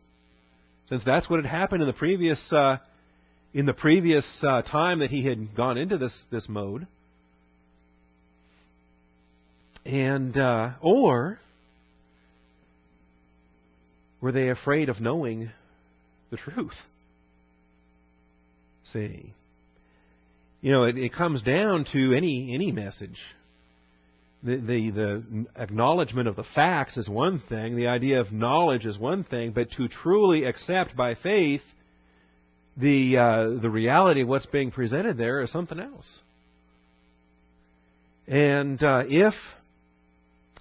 [0.89, 2.77] since that's what had happened in the previous uh,
[3.53, 6.87] in the previous uh, time that he had gone into this this mode.
[9.85, 11.39] And uh, or
[14.21, 15.49] were they afraid of knowing
[16.29, 16.73] the truth?
[18.93, 19.33] See,
[20.61, 23.17] you know, it, it comes down to any any message.
[24.43, 27.75] The, the the acknowledgement of the facts is one thing.
[27.75, 31.61] The idea of knowledge is one thing, but to truly accept by faith
[32.77, 36.19] the uh, the reality of what's being presented there is something else.
[38.27, 39.33] And uh, if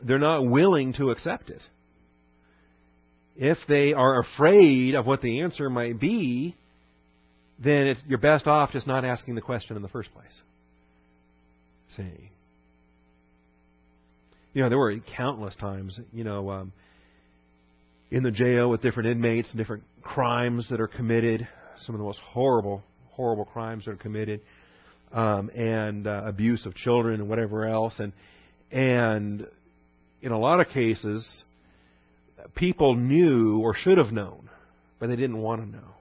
[0.02, 1.62] they're not willing to accept it,
[3.36, 6.56] if they are afraid of what the answer might be,
[7.62, 10.40] then you're best off just not asking the question in the first place.
[11.96, 12.30] See.
[14.56, 16.72] You know, there were countless times, you know, um,
[18.10, 21.46] in the jail with different inmates and different crimes that are committed,
[21.80, 24.40] some of the most horrible, horrible crimes that are committed,
[25.12, 28.14] um, and uh, abuse of children and whatever else, and
[28.72, 29.46] and
[30.22, 31.44] in a lot of cases,
[32.54, 34.48] people knew or should have known,
[34.98, 35.92] but they didn't want to know.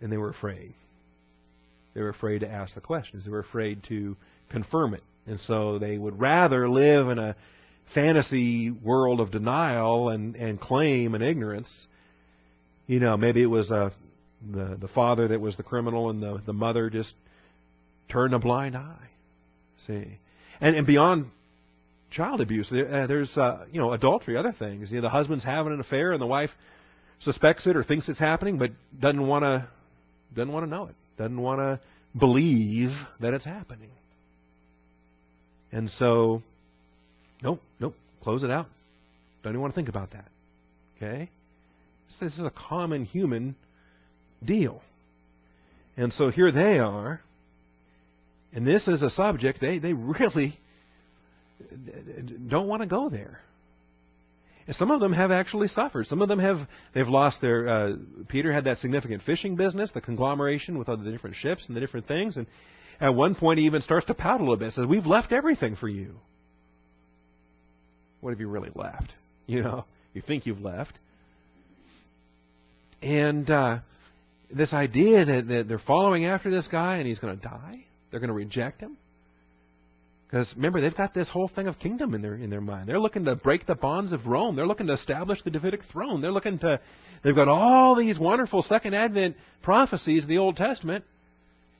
[0.00, 0.72] And they were afraid.
[1.94, 3.24] They were afraid to ask the questions.
[3.24, 4.16] They were afraid to
[4.52, 5.02] confirm it.
[5.28, 7.36] And so they would rather live in a
[7.94, 11.68] fantasy world of denial and, and claim and ignorance.
[12.86, 13.90] You know, maybe it was a, uh,
[14.50, 17.12] the, the father that was the criminal and the, the mother just
[18.08, 19.08] turned a blind eye.
[19.86, 20.18] See?
[20.60, 21.26] And, and beyond
[22.10, 22.70] child abuse.
[22.70, 24.90] Uh, there's uh, you know adultery, other things.
[24.90, 26.50] You know, the husband's having an affair and the wife
[27.20, 29.68] suspects it or thinks it's happening, but doesn't want to
[30.34, 30.94] doesn't want to know it.
[31.16, 31.80] Doesn't want to
[32.18, 33.90] believe that it's happening.
[35.72, 36.42] And so,
[37.42, 38.66] nope, nope, close it out.
[39.42, 40.28] Don't even want to think about that.
[40.96, 41.30] Okay?
[42.20, 43.54] This is a common human
[44.44, 44.82] deal.
[45.96, 47.20] And so here they are,
[48.52, 50.58] and this is a subject they, they really
[52.48, 53.40] don't want to go there.
[54.66, 56.06] And some of them have actually suffered.
[56.06, 56.58] Some of them have
[56.94, 57.68] they've lost their.
[57.68, 57.92] Uh,
[58.28, 61.80] Peter had that significant fishing business, the conglomeration with all the different ships and the
[61.80, 62.46] different things, and
[63.00, 64.72] at one point he even starts to pout a little bit.
[64.72, 66.14] Says, "We've left everything for you."
[68.20, 69.12] What have you really left?
[69.50, 70.92] You know, you think you've left,
[73.00, 73.78] and uh,
[74.54, 78.20] this idea that, that they're following after this guy and he's going to die, they're
[78.20, 78.98] going to reject him.
[80.26, 82.86] Because remember, they've got this whole thing of kingdom in their in their mind.
[82.88, 84.56] They're looking to break the bonds of Rome.
[84.56, 86.20] They're looking to establish the Davidic throne.
[86.20, 86.80] They're looking to.
[87.24, 91.04] They've got all these wonderful Second Advent prophecies of the Old Testament,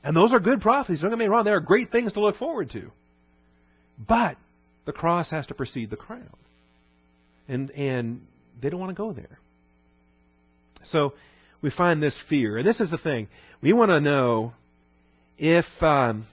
[0.03, 1.01] and those are good prophecies.
[1.01, 2.91] Don't get me wrong; they are great things to look forward to.
[4.07, 4.37] But
[4.85, 6.29] the cross has to precede the crown,
[7.47, 8.21] and and
[8.61, 9.39] they don't want to go there.
[10.85, 11.13] So
[11.61, 13.27] we find this fear, and this is the thing:
[13.61, 14.53] we want to know
[15.37, 15.65] if.
[15.81, 16.27] Um,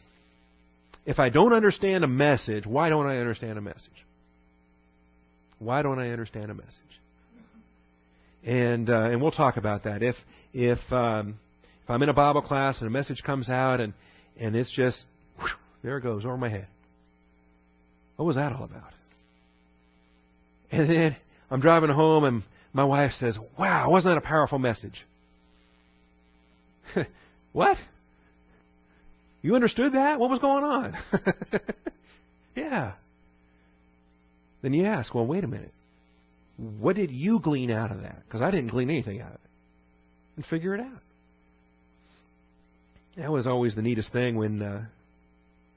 [1.07, 4.05] if I don't understand a message, why don't I understand a message?
[5.61, 6.73] Why don't I understand a message?
[8.45, 10.03] And uh, and we'll talk about that.
[10.03, 10.17] If
[10.53, 11.39] if um,
[11.87, 13.93] if I'm in a Bible class and a message comes out and
[14.37, 15.05] and it's just
[15.39, 15.47] whew,
[15.85, 16.67] there it goes over my head.
[18.17, 18.93] What was that all about?
[20.73, 21.17] And then
[21.49, 25.07] I'm driving home and my wife says, "Wow, wasn't that a powerful message?"
[27.53, 27.77] what?
[29.43, 30.19] You understood that?
[30.19, 30.97] What was going on?
[32.57, 32.95] yeah.
[34.61, 35.73] Then you ask, well, wait a minute.
[36.57, 38.25] What did you glean out of that?
[38.25, 39.41] Because I didn't glean anything out of it.
[40.35, 41.01] And figure it out.
[43.17, 44.85] That was always the neatest thing when, uh,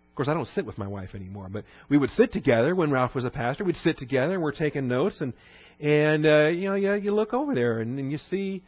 [0.10, 2.92] of course, I don't sit with my wife anymore, but we would sit together when
[2.92, 3.64] Ralph was a pastor.
[3.64, 5.34] We'd sit together and we're taking notes, and
[5.80, 8.62] and uh, you know, yeah, you look over there and, and you see,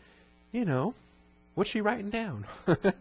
[0.51, 0.93] you know,
[1.55, 2.45] what's she writing down?
[2.65, 2.93] and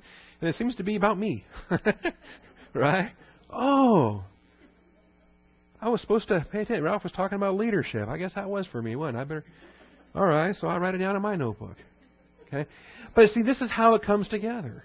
[0.43, 1.45] it seems to be about me.
[2.75, 3.13] right?
[3.49, 4.25] Oh.
[5.81, 6.83] I was supposed to pay attention.
[6.83, 8.09] Ralph was talking about leadership.
[8.09, 9.25] I guess that was for me, wasn't I?
[9.25, 9.45] better.
[10.15, 11.77] All right, so I write it down in my notebook.
[12.47, 12.69] Okay?
[13.15, 14.85] But see, this is how it comes together.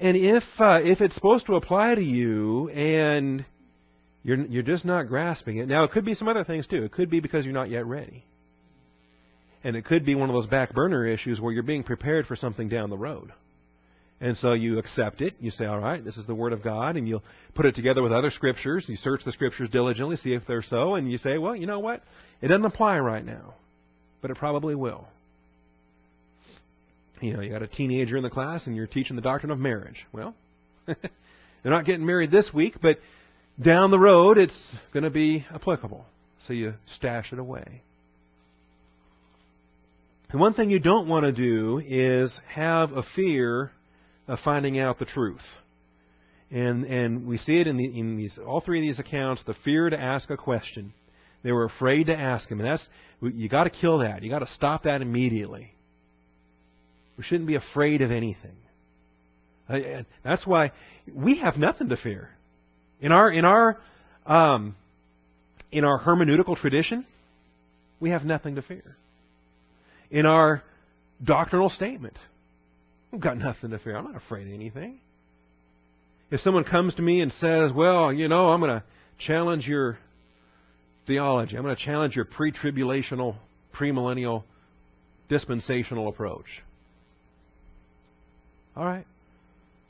[0.00, 3.44] And if uh, if it's supposed to apply to you and
[4.22, 6.84] you're you're just not grasping it, now it could be some other things too.
[6.84, 8.24] It could be because you're not yet ready,
[9.64, 12.36] and it could be one of those back burner issues where you're being prepared for
[12.36, 13.32] something down the road.
[14.20, 15.34] And so you accept it.
[15.38, 16.96] You say, all right, this is the Word of God.
[16.96, 17.22] And you'll
[17.54, 18.84] put it together with other Scriptures.
[18.88, 20.96] You search the Scriptures diligently, see if they're so.
[20.96, 22.02] And you say, well, you know what?
[22.42, 23.54] It doesn't apply right now.
[24.20, 25.06] But it probably will.
[27.20, 29.58] You know, you got a teenager in the class and you're teaching the doctrine of
[29.58, 30.06] marriage.
[30.12, 30.34] Well,
[30.86, 30.96] they're
[31.64, 32.98] not getting married this week, but
[33.62, 34.58] down the road it's
[34.92, 36.04] going to be applicable.
[36.46, 37.82] So you stash it away.
[40.30, 43.72] And one thing you don't want to do is have a fear
[44.26, 45.42] of finding out the truth.
[46.50, 49.54] And and we see it in, the, in these all three of these accounts: the
[49.64, 50.94] fear to ask a question.
[51.42, 52.88] They were afraid to ask him, and that's
[53.20, 54.22] you got to kill that.
[54.22, 55.72] You got to stop that immediately.
[57.18, 58.56] We shouldn't be afraid of anything.
[60.24, 60.72] That's why
[61.12, 62.30] we have nothing to fear.
[63.00, 63.78] In our in our
[64.24, 64.76] um,
[65.70, 67.04] in our hermeneutical tradition,
[68.00, 68.96] we have nothing to fear.
[70.10, 70.62] In our
[71.22, 72.16] doctrinal statement,
[73.10, 73.96] we've got nothing to fear.
[73.96, 75.00] I'm not afraid of anything.
[76.30, 78.84] If someone comes to me and says, well, you know, I'm going to
[79.18, 79.98] challenge your
[81.06, 83.36] theology, I'm going to challenge your pre tribulational,
[83.74, 84.44] premillennial,
[85.28, 86.46] dispensational approach.
[88.78, 89.04] All right.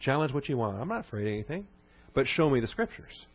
[0.00, 0.80] Challenge what you want.
[0.80, 1.66] I'm not afraid of anything.
[2.14, 3.26] But show me the Scriptures.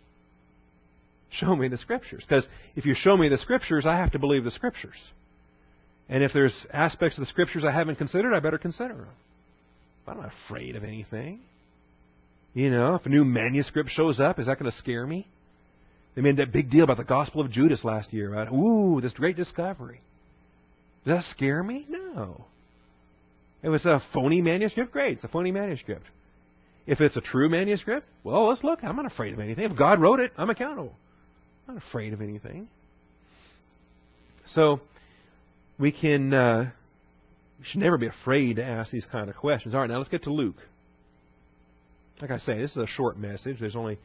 [1.29, 2.23] Show me the Scriptures.
[2.27, 4.97] Because if you show me the Scriptures, I have to believe the Scriptures.
[6.09, 9.07] And if there's aspects of the Scriptures I haven't considered, I better consider them.
[10.07, 11.39] I'm not afraid of anything.
[12.53, 15.27] You know, if a new manuscript shows up, is that going to scare me?
[16.15, 19.13] They made that big deal about the Gospel of Judas last year, about, ooh, this
[19.13, 20.01] great discovery.
[21.05, 21.85] Does that scare me?
[21.89, 22.45] No.
[23.63, 26.05] If it's a phony manuscript, great, it's a phony manuscript.
[26.85, 28.83] If it's a true manuscript, well, let's look.
[28.83, 29.63] I'm not afraid of anything.
[29.63, 30.93] If God wrote it, I'm accountable.
[31.67, 32.67] I'm not afraid of anything.
[34.47, 34.81] So,
[35.79, 36.71] we can uh,
[37.59, 39.73] we should never be afraid to ask these kind of questions.
[39.73, 40.57] All right, now let's get to Luke.
[42.21, 43.57] Like I say, this is a short message.
[43.61, 43.97] There's only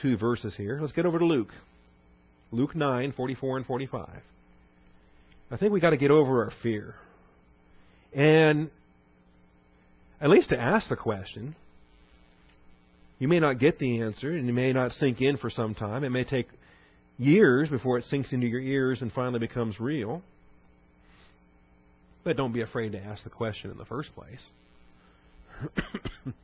[0.00, 0.78] two verses here.
[0.80, 1.50] Let's get over to Luke.
[2.52, 4.08] Luke 9, 44 and 45.
[5.50, 6.94] I think we got to get over our fear.
[8.14, 8.70] And
[10.22, 11.56] at least to ask the question.
[13.18, 16.04] You may not get the answer, and it may not sink in for some time.
[16.04, 16.46] It may take
[17.18, 20.22] years before it sinks into your ears and finally becomes real.
[22.24, 24.44] But don't be afraid to ask the question in the first place.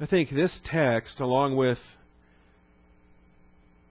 [0.00, 1.78] I think this text, along with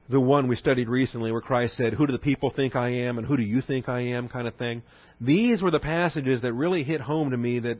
[0.09, 3.17] the one we studied recently where Christ said, Who do the people think I am
[3.17, 4.83] and who do you think I am, kind of thing.
[5.19, 7.79] These were the passages that really hit home to me that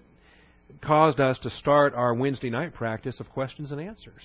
[0.84, 4.24] caused us to start our Wednesday night practice of questions and answers.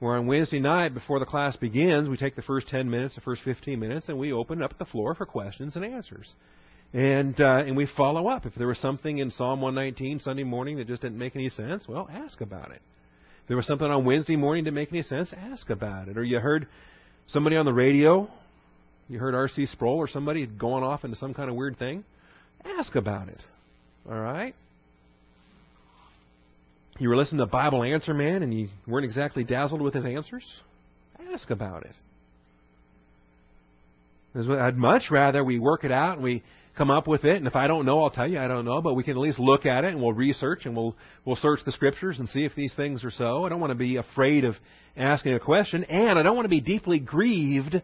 [0.00, 3.20] Where on Wednesday night, before the class begins, we take the first 10 minutes, the
[3.20, 6.30] first 15 minutes, and we open up the floor for questions and answers.
[6.92, 8.44] And, uh, and we follow up.
[8.44, 11.88] If there was something in Psalm 119 Sunday morning that just didn't make any sense,
[11.88, 12.82] well, ask about it.
[13.42, 16.18] If there was something on Wednesday morning that didn't make any sense, ask about it.
[16.18, 16.66] Or you heard
[17.28, 18.28] somebody on the radio,
[19.08, 19.66] you heard R.C.
[19.66, 22.04] Sproul or somebody going off into some kind of weird thing,
[22.78, 23.40] ask about it.
[24.08, 24.54] All right?
[26.98, 30.44] You were listening to Bible Answer Man and you weren't exactly dazzled with his answers?
[31.32, 31.94] Ask about it.
[34.36, 36.42] I'd much rather we work it out and we
[36.76, 37.36] come up with it.
[37.36, 38.80] And if I don't know, I'll tell you I don't know.
[38.80, 41.60] But we can at least look at it and we'll research and we'll we'll search
[41.64, 43.44] the scriptures and see if these things are so.
[43.44, 44.56] I don't want to be afraid of
[44.96, 47.82] asking a question, and I don't want to be deeply grieved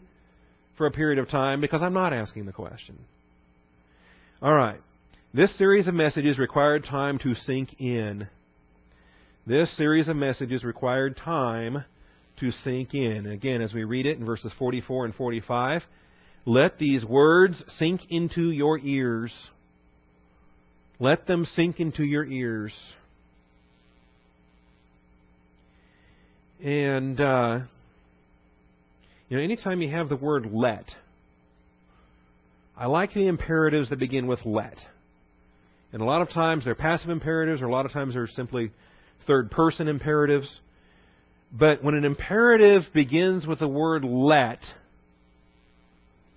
[0.76, 2.99] for a period of time because I'm not asking the question.
[4.41, 4.80] All right.
[5.34, 8.26] This series of messages required time to sink in.
[9.47, 11.84] This series of messages required time
[12.41, 13.26] to sink in.
[13.26, 15.82] Again, as we read it in verses 44 and 45,
[16.45, 19.32] let these words sink into your ears.
[20.99, 22.74] Let them sink into your ears.
[26.62, 27.61] And, uh,
[29.28, 30.84] you know, anytime you have the word let,
[32.76, 34.76] I like the imperatives that begin with let.
[35.93, 38.70] And a lot of times they're passive imperatives, or a lot of times they're simply
[39.26, 40.61] third person imperatives.
[41.53, 44.61] But when an imperative begins with the word let,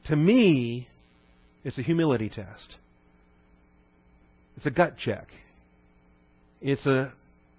[0.06, 0.88] to me,
[1.64, 2.76] it's a humility test.
[4.58, 5.28] It's a gut check.
[6.62, 7.12] It's a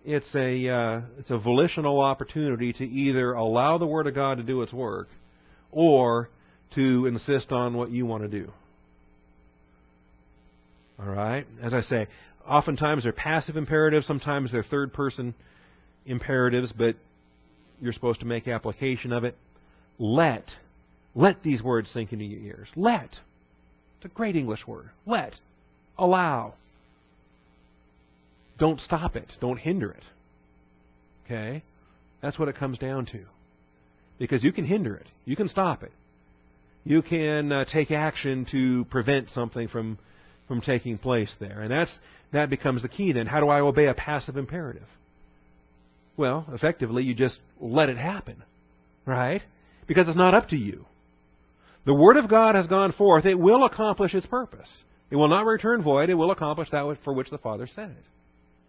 [0.05, 4.43] it's a uh, it's a volitional opportunity to either allow the Word of God to
[4.43, 5.09] do its work,
[5.73, 6.29] or
[6.75, 8.51] to insist on what you want to do.
[10.99, 11.47] All right?
[11.63, 12.07] As I say,
[12.47, 15.35] oftentimes they're passive imperatives, sometimes they're third person
[16.07, 16.97] imperatives, but
[17.81, 19.37] you're supposed to make application of it.
[19.99, 20.45] Let.
[21.15, 22.69] Let these words sink into your ears.
[22.77, 23.11] Let.
[23.97, 24.91] It's a great English word.
[25.07, 25.35] Let.
[25.97, 26.55] Allow.
[28.59, 29.31] Don't stop it.
[29.41, 30.03] Don't hinder it.
[31.25, 31.63] Okay?
[32.21, 33.21] That's what it comes down to.
[34.19, 35.07] Because you can hinder it.
[35.25, 35.93] You can stop it.
[36.85, 39.99] You can uh, take action to prevent something from
[40.47, 41.63] from taking place there.
[41.63, 41.99] And that's
[42.33, 43.27] that becomes the key then.
[43.27, 44.87] How do I obey a passive imperative?
[46.17, 48.43] Well, effectively you just let it happen.
[49.07, 49.43] Right?
[49.87, 50.85] Because it's not up to you.
[51.87, 53.27] The Word of God has gone forth.
[53.27, 54.85] It will accomplish its purpose.
[55.11, 56.11] It will not return void.
[56.11, 58.05] It will accomplish that for which the Father sent it.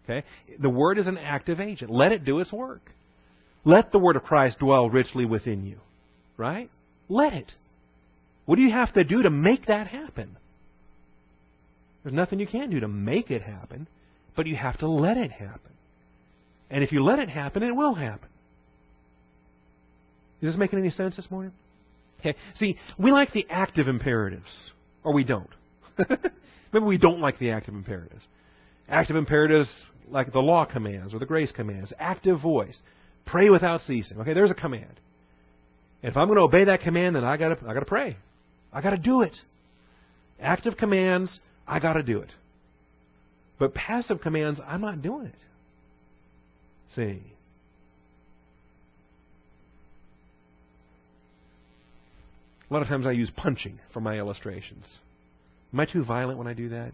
[0.04, 0.26] Okay?
[0.60, 1.90] The Word is an active agent.
[1.90, 2.92] Let it do its work.
[3.64, 5.78] Let the Word of Christ dwell richly within you.
[6.36, 6.70] Right?
[7.08, 7.52] Let it.
[8.44, 10.36] What do you have to do to make that happen?
[12.02, 13.88] There's nothing you can do to make it happen,
[14.36, 15.72] but you have to let it happen.
[16.70, 18.28] And if you let it happen, it will happen.
[20.40, 21.52] Is this making any sense this morning?
[22.26, 22.38] Okay.
[22.54, 24.72] See, we like the active imperatives,
[25.04, 25.50] or we don't.
[25.98, 28.24] Maybe we don't like the active imperatives.
[28.88, 29.68] Active imperatives
[30.08, 31.92] like the law commands or the grace commands.
[31.98, 32.78] Active voice.
[33.24, 34.18] Pray without ceasing.
[34.20, 35.00] Okay, there's a command.
[36.02, 37.86] And if I'm going to obey that command, then I got to I got to
[37.86, 38.16] pray.
[38.72, 39.34] I got to do it.
[40.40, 42.30] Active commands I got to do it.
[43.58, 45.34] But passive commands, I'm not doing it.
[46.94, 47.22] See?
[52.68, 54.84] A lot of times I use punching for my illustrations.
[55.72, 56.92] Am I too violent when I do that?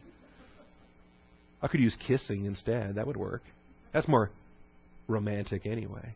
[1.62, 2.96] I could use kissing instead.
[2.96, 3.42] That would work.
[3.92, 4.30] That's more
[5.08, 6.14] romantic anyway.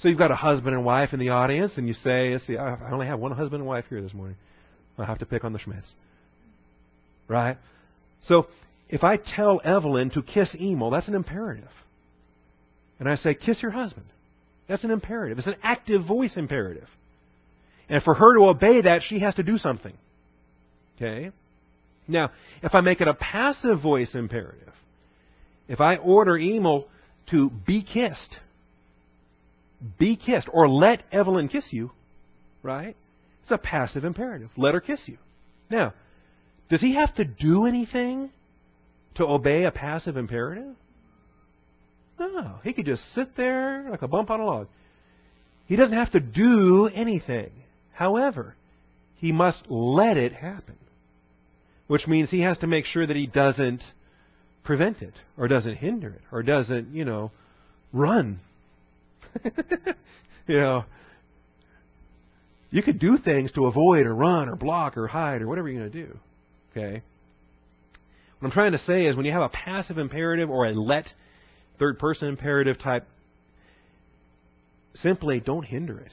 [0.00, 2.90] So you've got a husband and wife in the audience, and you say, "See, I
[2.90, 4.36] only have one husband and wife here this morning.
[4.96, 5.92] I have to pick on the Schmidts."
[7.28, 7.58] Right?
[8.22, 8.48] So
[8.88, 11.70] if I tell Evelyn to kiss Emil, that's an imperative.
[12.98, 14.06] And I say, kiss your husband.
[14.68, 15.38] That's an imperative.
[15.38, 16.88] It's an active voice imperative.
[17.90, 19.92] And for her to obey that, she has to do something.
[20.96, 21.32] Okay?
[22.06, 22.30] Now,
[22.62, 24.72] if I make it a passive voice imperative,
[25.68, 26.86] if I order Emil
[27.30, 28.38] to be kissed,
[29.98, 31.90] be kissed, or let Evelyn kiss you,
[32.62, 32.96] right?
[33.42, 34.50] It's a passive imperative.
[34.56, 35.18] Let her kiss you.
[35.68, 35.92] Now,
[36.68, 38.30] does he have to do anything
[39.16, 40.76] to obey a passive imperative?
[42.20, 42.58] No.
[42.62, 44.68] He could just sit there like a bump on a log.
[45.66, 47.50] He doesn't have to do anything.
[48.00, 48.56] However,
[49.16, 50.76] he must let it happen.
[51.86, 53.82] Which means he has to make sure that he doesn't
[54.64, 57.30] prevent it, or doesn't hinder it, or doesn't, you know,
[57.92, 58.40] run.
[59.44, 59.52] you
[60.56, 60.84] know,
[62.70, 65.80] you could do things to avoid or run or block or hide or whatever you're
[65.80, 66.18] going to do.
[66.70, 67.02] Okay?
[68.38, 71.06] What I'm trying to say is when you have a passive imperative or a let
[71.78, 73.06] third person imperative type,
[74.94, 76.12] simply don't hinder it.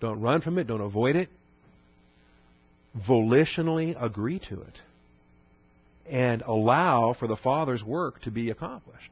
[0.00, 0.66] Don't run from it.
[0.66, 1.28] Don't avoid it.
[3.08, 4.80] Volitionally agree to it.
[6.08, 9.10] And allow for the Father's work to be accomplished.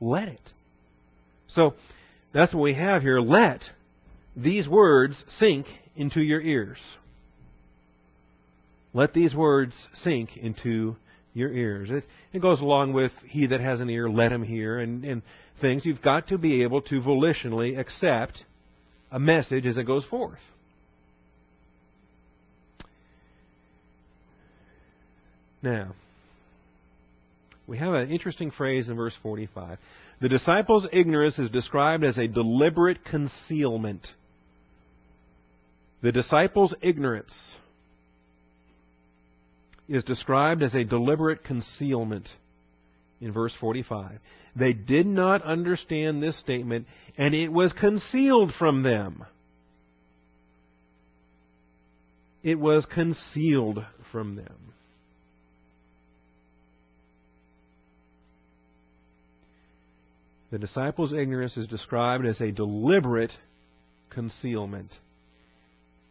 [0.00, 0.50] Let it.
[1.48, 1.74] So,
[2.32, 3.20] that's what we have here.
[3.20, 3.60] Let
[4.36, 5.66] these words sink
[5.96, 6.78] into your ears.
[8.92, 10.96] Let these words sink into
[11.32, 11.90] your ears.
[11.90, 15.22] It, it, goes along with he that has an ear, let him hear, and, and
[15.60, 15.84] things.
[15.84, 18.44] You've got to be able to volitionally accept
[19.14, 20.40] a message as it goes forth.
[25.62, 25.94] Now,
[27.68, 29.78] we have an interesting phrase in verse 45.
[30.20, 34.04] The disciples' ignorance is described as a deliberate concealment.
[36.02, 37.32] The disciples' ignorance
[39.88, 42.28] is described as a deliberate concealment
[43.24, 44.18] in verse 45.
[44.54, 49.24] They did not understand this statement, and it was concealed from them.
[52.42, 54.74] It was concealed from them.
[60.50, 63.32] The disciples' ignorance is described as a deliberate
[64.10, 64.94] concealment.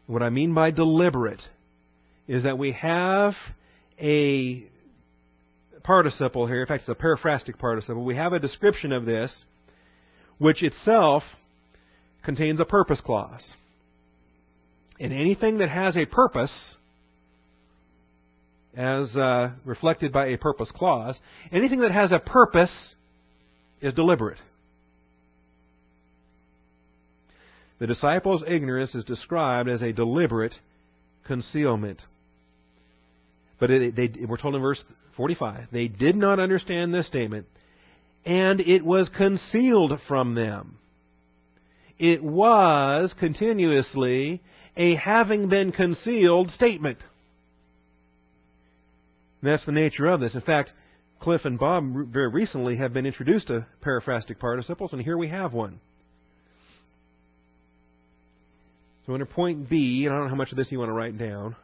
[0.07, 1.41] What I mean by deliberate
[2.27, 3.35] is that we have
[4.01, 4.65] a
[5.83, 6.61] participle here.
[6.61, 8.03] In fact, it's a periphrastic participle.
[8.03, 9.45] We have a description of this,
[10.37, 11.23] which itself
[12.23, 13.45] contains a purpose clause.
[14.99, 16.75] And anything that has a purpose,
[18.75, 21.19] as uh, reflected by a purpose clause,
[21.51, 22.95] anything that has a purpose
[23.81, 24.39] is deliberate.
[27.79, 30.55] The disciples' ignorance is described as a deliberate
[31.27, 32.01] concealment.
[33.59, 34.83] But it, they, we're told in verse
[35.17, 37.47] 45, they did not understand this statement,
[38.25, 40.77] and it was concealed from them.
[41.99, 44.41] It was continuously
[44.75, 46.97] a having been concealed statement.
[49.41, 50.35] That's the nature of this.
[50.35, 50.71] In fact,
[51.19, 55.53] Cliff and Bob very recently have been introduced to periphrastic participles, and here we have
[55.53, 55.79] one.
[59.05, 60.93] So under point B, and I don't know how much of this you want to
[60.93, 61.55] write down.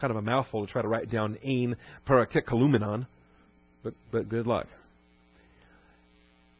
[0.00, 1.76] Kind of a mouthful to try to write down ein
[2.06, 3.06] parakekalumenon,
[3.82, 4.66] but but good luck.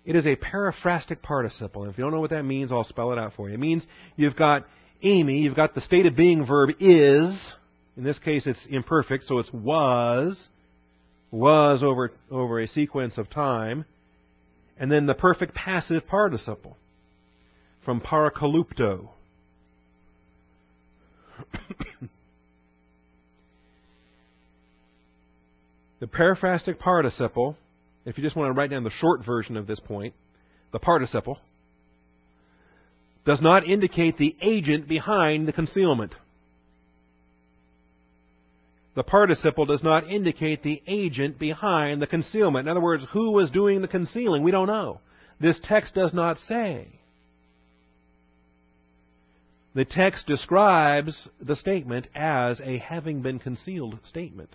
[0.08, 1.82] It is a periphrastic participle.
[1.82, 3.54] And if you don't know what that means, I'll spell it out for you.
[3.54, 3.86] It means
[4.16, 4.64] you've got
[5.04, 7.52] eimi, you've got the state of being verb is.
[7.94, 10.48] In this case, it's imperfect, so it's was.
[11.30, 13.84] Was over, over a sequence of time.
[14.78, 16.78] And then the perfect passive participle
[17.84, 19.10] from parakalupto.
[26.00, 27.56] the periphrastic participle,
[28.04, 30.14] if you just want to write down the short version of this point,
[30.72, 31.38] the participle,
[33.24, 36.14] does not indicate the agent behind the concealment.
[38.94, 42.66] The participle does not indicate the agent behind the concealment.
[42.66, 44.42] In other words, who was doing the concealing?
[44.42, 45.00] We don't know.
[45.40, 46.88] This text does not say.
[49.74, 54.50] The text describes the statement as a having been concealed statement,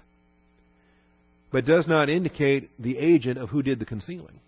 [1.54, 4.39] but does not indicate the agent of who did the concealing.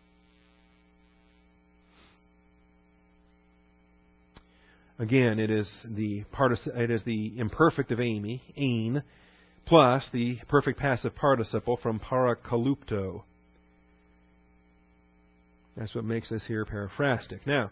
[4.98, 9.04] Again, it is the it is the imperfect of eimi, ein,
[9.66, 13.22] plus the perfect passive participle from parakalupto.
[15.78, 17.42] That's what makes this here periphrastic.
[17.46, 17.70] Now,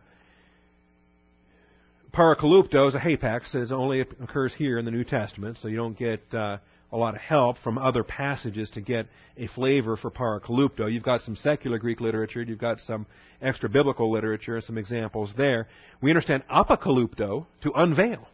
[2.14, 3.56] Parakalupto is a hapax.
[3.56, 6.58] It only occurs here in the New Testament, so you don't get uh,
[6.94, 10.92] a lot of help from other passages to get a flavor for parakalupto.
[10.92, 13.08] You've got some secular Greek literature, you've got some
[13.42, 15.68] extra biblical literature, some examples there.
[16.02, 18.28] We understand apokalupto to unveil.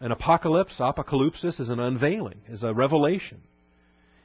[0.00, 3.40] An apocalypse, apocalypsis, is an unveiling, is a revelation.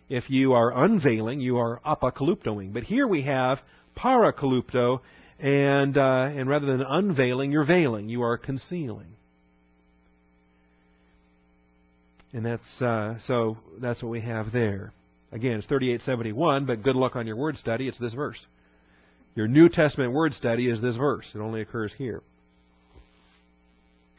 [0.09, 2.73] If you are unveiling, you are apokaluptoing.
[2.73, 3.59] But here we have
[3.95, 5.01] parakalupto
[5.37, 8.09] and uh, and rather than unveiling, you're veiling.
[8.09, 9.15] You are concealing.
[12.33, 14.93] And that's uh, so that's what we have there.
[15.31, 17.87] Again, it's 3871, but good luck on your word study.
[17.87, 18.43] It's this verse.
[19.35, 21.25] Your New Testament word study is this verse.
[21.33, 22.21] It only occurs here.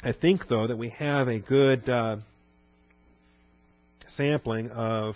[0.02, 2.16] I think, though, that we have a good uh,
[4.08, 5.14] sampling of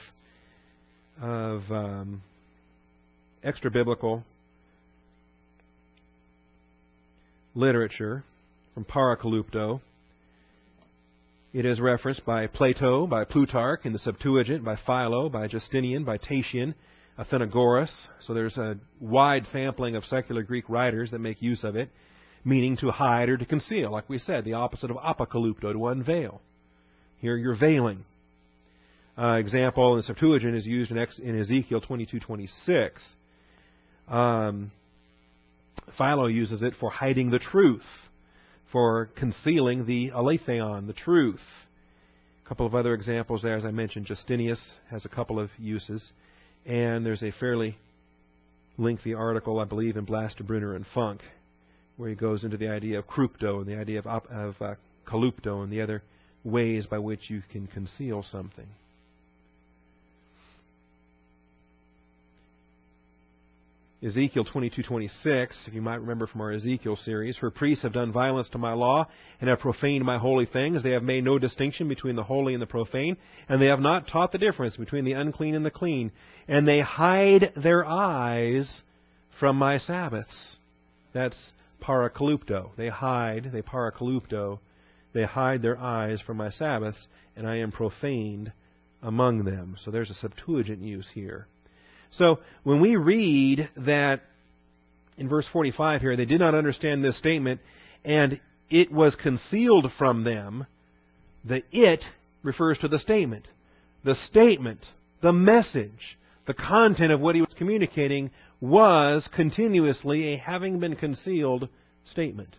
[1.20, 2.22] of um,
[3.42, 4.24] extra biblical
[7.54, 8.24] literature
[8.74, 9.80] from Parakalupto.
[11.54, 16.18] It is referenced by Plato, by Plutarch in the Septuagint, by Philo, by Justinian, by
[16.18, 16.74] Tatian,
[17.16, 17.92] Athenagoras.
[18.18, 21.90] So there's a wide sampling of secular Greek writers that make use of it,
[22.44, 23.92] meaning to hide or to conceal.
[23.92, 26.40] Like we said, the opposite of apokalupto, to unveil.
[27.18, 28.04] Here you're veiling.
[29.16, 32.90] Uh, example in the Septuagint is used in, in Ezekiel 22:26.
[34.08, 34.72] Um,
[35.96, 37.86] Philo uses it for hiding the truth,
[38.74, 41.38] for concealing the aletheon, the truth.
[42.44, 44.58] A couple of other examples there, as I mentioned, Justinius
[44.90, 46.10] has a couple of uses,
[46.66, 47.78] and there's a fairly
[48.76, 51.20] lengthy article, I believe, in Blass-Debrunner and Funk,
[51.96, 54.74] where he goes into the idea of crypto and the idea of, of uh,
[55.06, 56.02] and the other
[56.42, 58.66] ways by which you can conceal something.
[64.04, 68.50] Ezekiel 22:26, if you might remember from our Ezekiel series, her priests have done violence
[68.50, 69.06] to my law
[69.40, 70.82] and have profaned my holy things.
[70.82, 73.16] They have made no distinction between the holy and the profane,
[73.48, 76.12] and they have not taught the difference between the unclean and the clean,
[76.46, 78.82] and they hide their eyes
[79.40, 80.58] from my Sabbaths.
[81.14, 81.52] That's
[81.82, 82.76] parakalupto.
[82.76, 84.58] They hide, they parakalupto,
[85.14, 88.52] they hide their eyes from my Sabbaths, and I am profaned
[89.02, 89.76] among them.
[89.78, 91.46] So there's a Septuagint use here.
[92.16, 94.22] So when we read that
[95.16, 97.60] in verse 45 here, they did not understand this statement,
[98.04, 98.40] and
[98.70, 100.66] it was concealed from them,
[101.44, 102.02] the it
[102.42, 103.46] refers to the statement.
[104.04, 104.80] The statement,
[105.22, 111.68] the message, the content of what he was communicating was continuously a having been concealed
[112.10, 112.56] statement,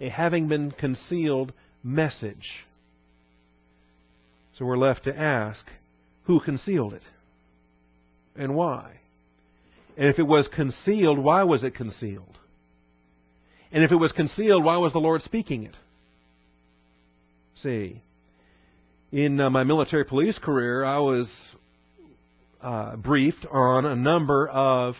[0.00, 2.64] a having been concealed message.
[4.54, 5.64] So we're left to ask
[6.24, 7.02] who concealed it?
[8.40, 8.92] And why?
[9.96, 12.38] And if it was concealed, why was it concealed?
[13.70, 15.76] And if it was concealed, why was the Lord speaking it?
[17.56, 18.00] See,
[19.12, 21.30] In uh, my military police career, I was
[22.62, 24.94] uh, briefed on a number of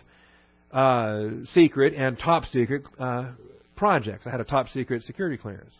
[0.70, 3.30] uh, secret and top secret uh,
[3.76, 4.26] projects.
[4.26, 5.74] I had a top secret security clearance.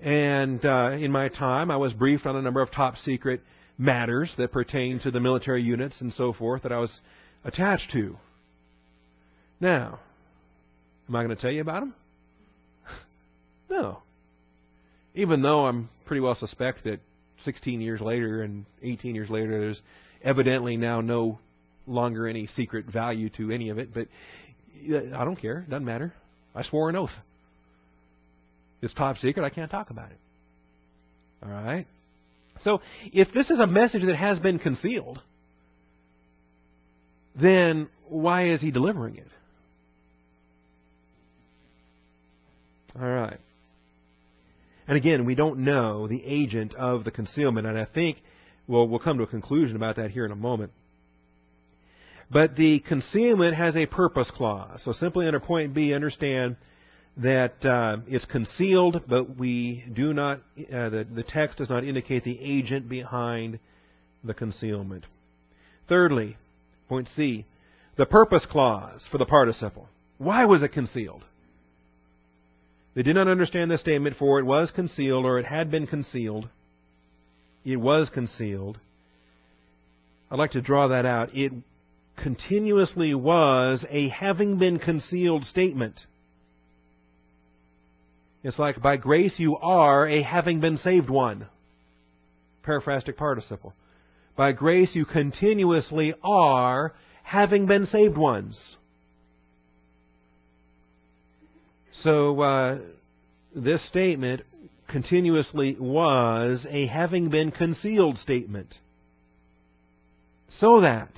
[0.00, 3.42] And uh, in my time, I was briefed on a number of top secret
[3.80, 6.92] matters that pertain to the military units and so forth that I was
[7.44, 8.16] attached to.
[9.58, 9.98] Now,
[11.08, 11.94] am I going to tell you about them?
[13.70, 14.02] no.
[15.14, 17.00] Even though I'm pretty well suspect that
[17.44, 19.80] 16 years later and 18 years later, there's
[20.22, 21.38] evidently now no
[21.86, 24.08] longer any secret value to any of it, but
[24.92, 25.60] uh, I don't care.
[25.60, 26.12] It doesn't matter.
[26.54, 27.10] I swore an oath.
[28.82, 29.42] It's top secret.
[29.42, 30.18] I can't talk about it.
[31.42, 31.86] All right?
[32.62, 32.80] So,
[33.12, 35.20] if this is a message that has been concealed,
[37.34, 39.28] then why is he delivering it?
[43.00, 43.38] All right.
[44.88, 48.20] And again, we don't know the agent of the concealment, and I think
[48.70, 50.70] well, we'll come to a conclusion about that here in a moment.
[52.30, 54.80] But the concealment has a purpose clause.
[54.84, 56.56] So simply under point B, understand
[57.16, 60.38] that uh, it's concealed, but we do not.
[60.58, 63.58] Uh, the, the text does not indicate the agent behind
[64.24, 65.04] the concealment.
[65.88, 66.36] Thirdly,
[66.88, 67.44] point C,
[67.96, 69.88] the purpose clause for the participle.
[70.18, 71.24] Why was it concealed?
[72.94, 76.48] They did not understand the statement, for it was concealed, or it had been concealed.
[77.64, 78.78] It was concealed.
[80.30, 81.34] I'd like to draw that out.
[81.34, 81.52] It
[82.22, 86.00] continuously was a having been concealed statement.
[88.42, 91.46] It's like, by grace you are a having been saved one.
[92.64, 93.74] Periphrastic participle.
[94.36, 98.76] By grace you continuously are having been saved ones.
[101.92, 102.78] So, uh,
[103.54, 104.42] this statement
[104.88, 108.74] continuously was a having been concealed statement.
[110.58, 111.10] So that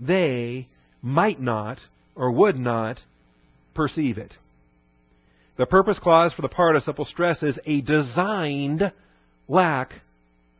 [0.00, 0.68] they
[1.00, 1.78] might not
[2.14, 2.98] or would not
[3.74, 4.34] perceive it.
[5.56, 8.90] The purpose clause for the participle stresses a designed
[9.48, 9.92] lack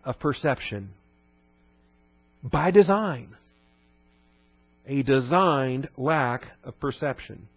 [0.04, 0.90] of perception.
[2.42, 3.28] By design.
[4.86, 7.48] A designed lack of perception.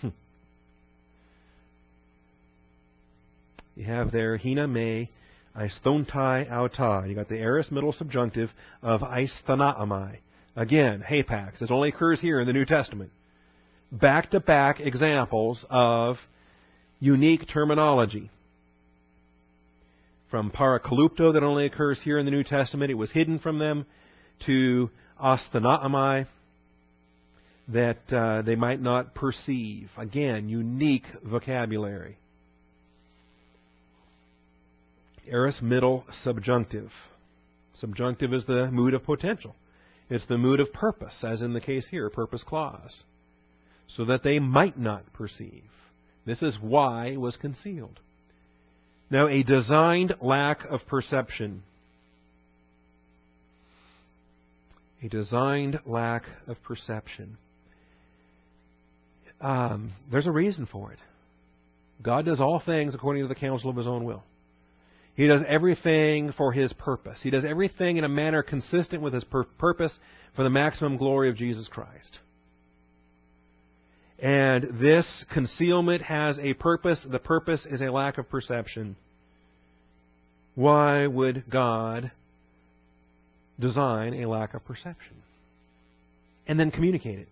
[0.00, 0.08] Hmm.
[3.74, 5.10] You have there hina me
[5.56, 7.08] aisthontai auta.
[7.08, 8.50] You got the aorist middle subjunctive
[8.82, 10.18] of aisthanomai.
[10.54, 11.60] Again, hapax.
[11.60, 13.10] It only occurs here in the New Testament.
[13.92, 16.16] Back to back examples of
[16.98, 18.30] unique terminology.
[20.30, 23.84] From parakalupto that only occurs here in the New Testament, it was hidden from them,
[24.46, 24.88] to
[25.22, 26.26] aisthanomai
[27.68, 29.90] that uh, they might not perceive.
[29.98, 32.16] Again, unique vocabulary.
[35.30, 36.90] Aorist middle subjunctive.
[37.74, 39.54] Subjunctive is the mood of potential.
[40.08, 43.02] It's the mood of purpose, as in the case here, purpose clause.
[43.96, 45.64] So that they might not perceive.
[46.24, 47.98] This is why it was concealed.
[49.10, 51.62] Now, a designed lack of perception.
[55.02, 57.36] A designed lack of perception.
[59.40, 60.98] Um, there's a reason for it.
[62.00, 64.22] God does all things according to the counsel of his own will.
[65.14, 67.20] He does everything for his purpose.
[67.22, 69.92] He does everything in a manner consistent with his pur- purpose
[70.34, 72.18] for the maximum glory of Jesus Christ.
[74.22, 77.04] And this concealment has a purpose.
[77.10, 78.94] The purpose is a lack of perception.
[80.54, 82.12] Why would God
[83.58, 85.16] design a lack of perception?
[86.46, 87.28] And then communicate it.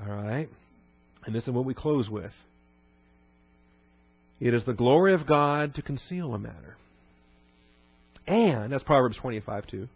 [0.00, 0.48] All right?
[1.26, 2.32] And this is what we close with.
[4.40, 6.76] It is the glory of God to conceal a matter.
[8.28, 9.88] And, that's Proverbs 25 2.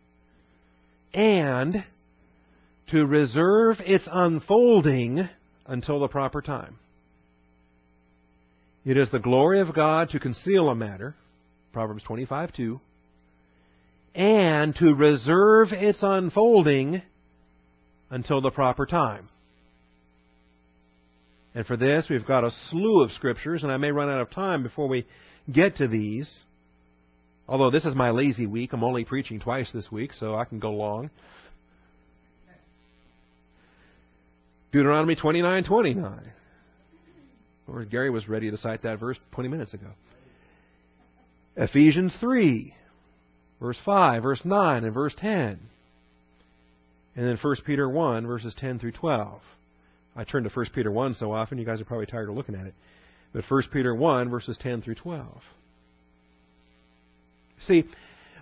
[1.15, 1.85] And
[2.91, 5.29] to reserve its unfolding
[5.67, 6.79] until the proper time.
[8.85, 11.15] It is the glory of God to conceal a matter,
[11.73, 12.81] Proverbs 25 2,
[14.15, 17.03] and to reserve its unfolding
[18.11, 19.29] until the proper time.
[21.55, 24.31] And for this, we've got a slew of scriptures, and I may run out of
[24.31, 25.07] time before we
[25.53, 26.33] get to these.
[27.49, 30.61] Although this is my lazy week, I'm only preaching twice this week, so I can
[30.61, 31.11] go long.
[34.73, 36.21] Deuteronomy 29:29.
[37.67, 39.89] Or Gary was ready to cite that verse 20 minutes ago.
[41.57, 42.75] Ephesians 3,
[43.61, 45.59] verse 5, verse 9, and verse 10.
[47.17, 49.41] And then 1 Peter 1, verses 10 through 12.
[50.17, 52.55] I turn to 1 Peter 1 so often, you guys are probably tired of looking
[52.55, 52.75] at it.
[53.33, 55.27] But 1 Peter 1, verses 10 through 12.
[57.67, 57.85] See,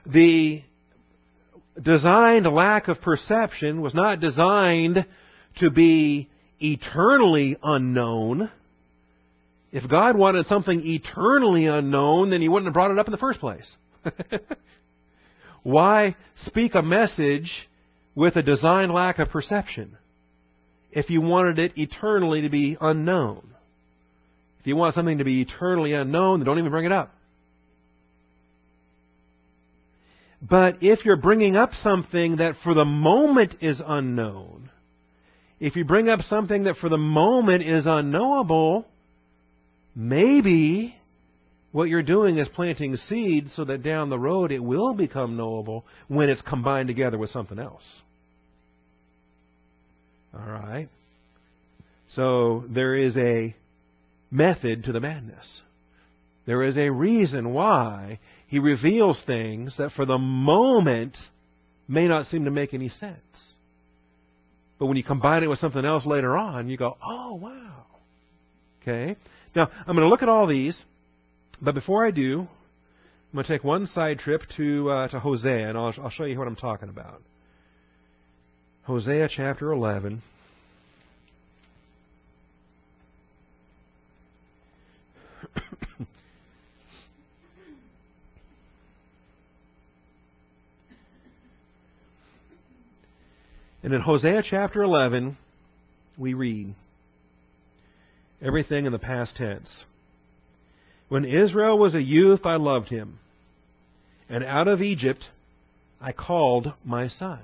[0.05, 0.63] the
[1.83, 5.07] designed lack of perception was not designed
[5.57, 6.29] to be
[6.61, 8.51] eternally unknown.
[9.73, 13.19] If God wanted something eternally unknown, then He wouldn't have brought it up in the
[13.19, 13.71] first place.
[15.63, 17.51] Why speak a message
[18.15, 19.97] with a designed lack of perception
[20.93, 23.51] if you wanted it eternally to be unknown?
[24.61, 27.13] If you want something to be eternally unknown, then don't even bring it up.
[30.43, 34.71] But if you're bringing up something that for the moment is unknown,
[35.59, 38.87] if you bring up something that for the moment is unknowable,
[39.95, 40.95] maybe
[41.73, 45.85] what you're doing is planting seeds so that down the road it will become knowable
[46.09, 47.85] when it's combined together with something else.
[50.35, 50.89] All right?
[52.09, 53.55] So there is a
[54.31, 55.63] method to the madness.
[56.47, 61.17] There is a reason why he reveals things that for the moment
[61.89, 63.46] may not seem to make any sense.
[64.79, 67.87] But when you combine it with something else later on, you go, oh, wow.
[68.83, 69.17] Okay?
[69.55, 70.81] Now, I'm going to look at all these,
[71.61, 72.49] but before I do, I'm
[73.33, 76.39] going to take one side trip to, uh, to Hosea, and I'll, I'll show you
[76.39, 77.23] what I'm talking about.
[78.85, 80.23] Hosea chapter 11.
[93.87, 95.39] And in Hosea chapter 11,
[96.19, 96.75] we read
[98.43, 99.85] everything in the past tense.
[101.09, 103.21] When Israel was a youth, I loved him,
[104.29, 105.27] and out of Egypt
[106.01, 107.39] I called my son.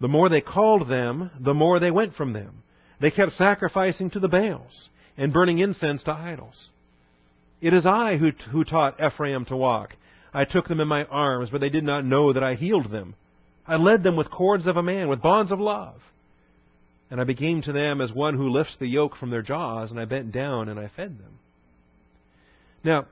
[0.00, 2.62] The more they called them, the more they went from them.
[3.00, 6.70] They kept sacrificing to the Baals and burning incense to idols.
[7.60, 9.96] It is I who, who taught Ephraim to walk.
[10.32, 13.16] I took them in my arms, but they did not know that I healed them.
[13.66, 16.00] I led them with cords of a man, with bonds of love.
[17.10, 20.00] And I became to them as one who lifts the yoke from their jaws, and
[20.00, 21.38] I bent down and I fed them.
[22.84, 23.06] Now,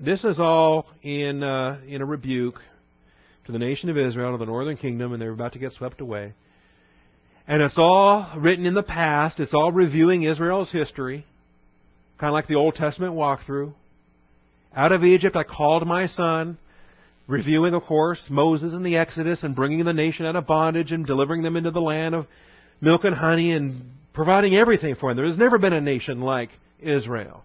[0.00, 2.60] this is all in uh, in a rebuke
[3.46, 6.00] to the nation of Israel, to the northern kingdom, and they're about to get swept
[6.00, 6.34] away.
[7.48, 9.40] And it's all written in the past.
[9.40, 11.26] It's all reviewing Israel's history,
[12.18, 13.72] kind of like the Old Testament walkthrough.
[14.74, 16.58] Out of Egypt I called my son
[17.30, 21.06] reviewing, of course, Moses and the Exodus and bringing the nation out of bondage and
[21.06, 22.26] delivering them into the land of
[22.80, 25.16] milk and honey and providing everything for them.
[25.16, 26.50] There has never been a nation like
[26.80, 27.44] Israel.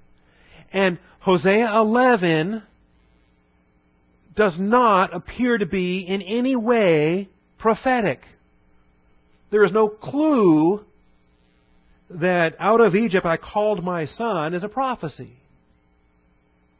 [0.74, 2.64] And Hosea 11
[4.36, 7.30] does not appear to be in any way
[7.60, 8.20] prophetic.
[9.52, 10.84] There is no clue
[12.10, 15.34] that out of Egypt I called my son as a prophecy.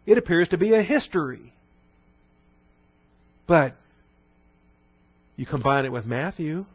[0.06, 1.54] It appears to be a history.
[3.48, 3.76] But
[5.36, 6.66] you combine it with Matthew.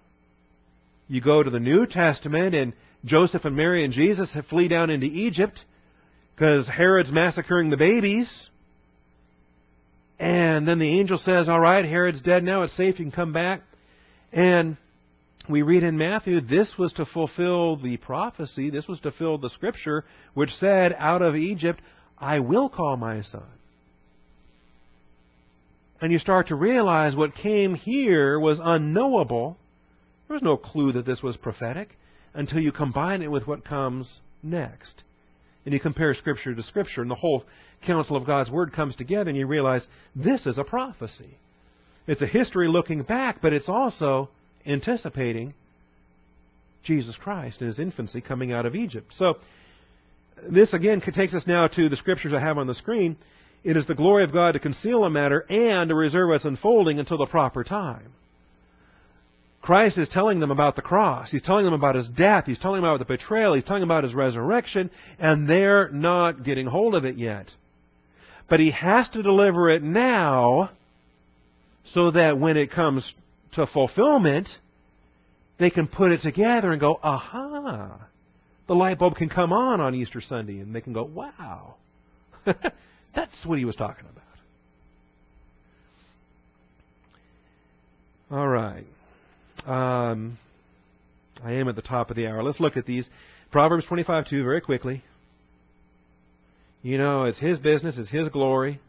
[1.09, 2.73] You go to the New Testament, and
[3.05, 5.59] Joseph and Mary and Jesus flee down into Egypt
[6.35, 8.49] because Herod's massacring the babies.
[10.19, 13.33] And then the angel says, All right, Herod's dead now, it's safe, you can come
[13.33, 13.63] back.
[14.33, 14.77] And
[15.49, 19.51] we read in Matthew, this was to fulfill the prophecy, this was to fill the
[19.51, 20.05] scripture,
[20.35, 21.81] which said, Out of Egypt
[22.19, 23.43] I will call my son
[26.01, 29.59] and you start to realize what came here was unknowable,
[30.29, 31.97] there was no clue that this was prophetic
[32.35, 35.03] until you combine it with what comes next.
[35.65, 37.45] And you compare Scripture to Scripture, and the whole
[37.85, 41.37] counsel of God's Word comes together, and you realize this is a prophecy.
[42.07, 44.31] It's a history looking back, but it's also
[44.67, 45.55] anticipating
[46.83, 49.13] Jesus Christ in his infancy coming out of Egypt.
[49.17, 49.37] So,
[50.49, 53.19] this again takes us now to the scriptures I have on the screen.
[53.63, 56.99] It is the glory of God to conceal a matter and to reserve its unfolding
[56.99, 58.13] until the proper time.
[59.61, 61.31] Christ is telling them about the cross.
[61.31, 62.45] He's telling them about his death.
[62.47, 63.55] He's telling them about the betrayal.
[63.55, 67.51] He's telling them about his resurrection, and they're not getting hold of it yet.
[68.49, 70.71] But he has to deliver it now
[71.93, 73.13] so that when it comes
[73.53, 74.49] to fulfillment,
[75.59, 78.09] they can put it together and go, aha,
[78.67, 81.75] the light bulb can come on on Easter Sunday, and they can go, wow.
[83.15, 84.21] That's what he was talking about.
[88.31, 88.87] All right.
[89.67, 90.39] Um,
[91.43, 92.43] I am at the top of the hour.
[92.43, 93.09] Let's look at these.
[93.51, 95.03] Proverbs 25 2 very quickly.
[96.83, 98.81] You know, it's his business, it's his glory.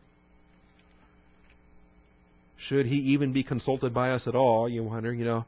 [2.67, 4.69] Should he even be consulted by us at all?
[4.69, 5.45] You wonder, you know.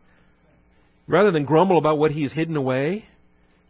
[1.07, 3.05] Rather than grumble about what he's hidden away,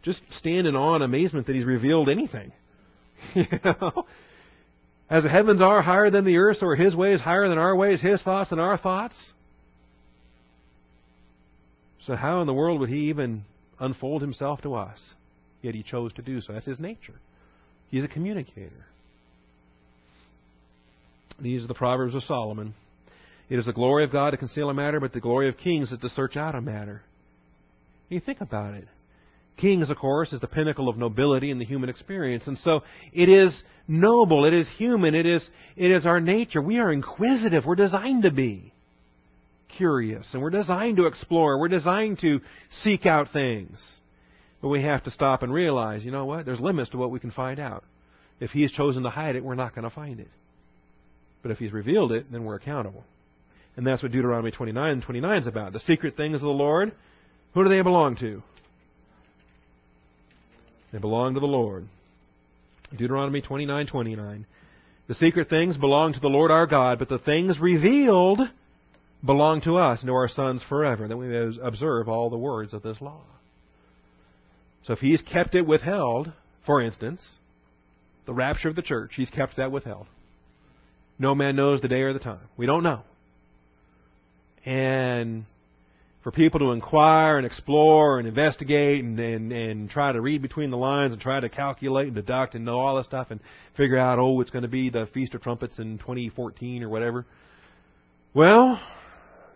[0.02, 2.52] just stand in awe and amazement that he's revealed anything.
[3.34, 4.06] you know?
[5.14, 8.00] As the heavens are higher than the earth, are his ways higher than our ways,
[8.00, 9.14] his thoughts than our thoughts.
[12.00, 13.44] So how in the world would he even
[13.78, 14.98] unfold himself to us?
[15.62, 16.52] Yet he chose to do so.
[16.52, 17.14] That's his nature.
[17.90, 18.86] He's a communicator.
[21.40, 22.74] These are the Proverbs of Solomon.
[23.48, 25.92] It is the glory of God to conceal a matter, but the glory of kings
[25.92, 27.02] is to search out a matter.
[28.08, 28.88] You think about it.
[29.56, 32.46] Kings, of course, is the pinnacle of nobility in the human experience.
[32.46, 32.82] And so
[33.12, 36.60] it is noble, it is human, it is, it is our nature.
[36.60, 37.64] We are inquisitive.
[37.64, 38.72] We're designed to be
[39.76, 41.58] curious, and we're designed to explore.
[41.58, 42.40] We're designed to
[42.82, 43.80] seek out things.
[44.60, 46.46] But we have to stop and realize, you know what?
[46.46, 47.84] There's limits to what we can find out.
[48.40, 50.30] If He's chosen to hide it, we're not going to find it.
[51.42, 53.04] But if He's revealed it, then we're accountable.
[53.76, 55.72] And that's what Deuteronomy 29 and 29 is about.
[55.72, 56.92] The secret things of the Lord,
[57.52, 58.42] who do they belong to?
[60.94, 61.88] They belong to the Lord.
[62.96, 64.44] Deuteronomy 29:29.
[65.08, 68.38] The secret things belong to the Lord our God, but the things revealed
[69.24, 72.72] belong to us and to our sons forever, that we may observe all the words
[72.72, 73.22] of this law.
[74.84, 76.32] So if he's kept it withheld,
[76.64, 77.20] for instance,
[78.24, 80.06] the rapture of the church, he's kept that withheld.
[81.18, 82.46] No man knows the day or the time.
[82.56, 83.02] We don't know.
[84.64, 85.44] And
[86.24, 90.70] for people to inquire and explore and investigate and, and, and try to read between
[90.70, 93.40] the lines and try to calculate and deduct and know all this stuff and
[93.76, 97.26] figure out, oh, it's going to be the Feast of Trumpets in 2014 or whatever.
[98.32, 98.80] Well,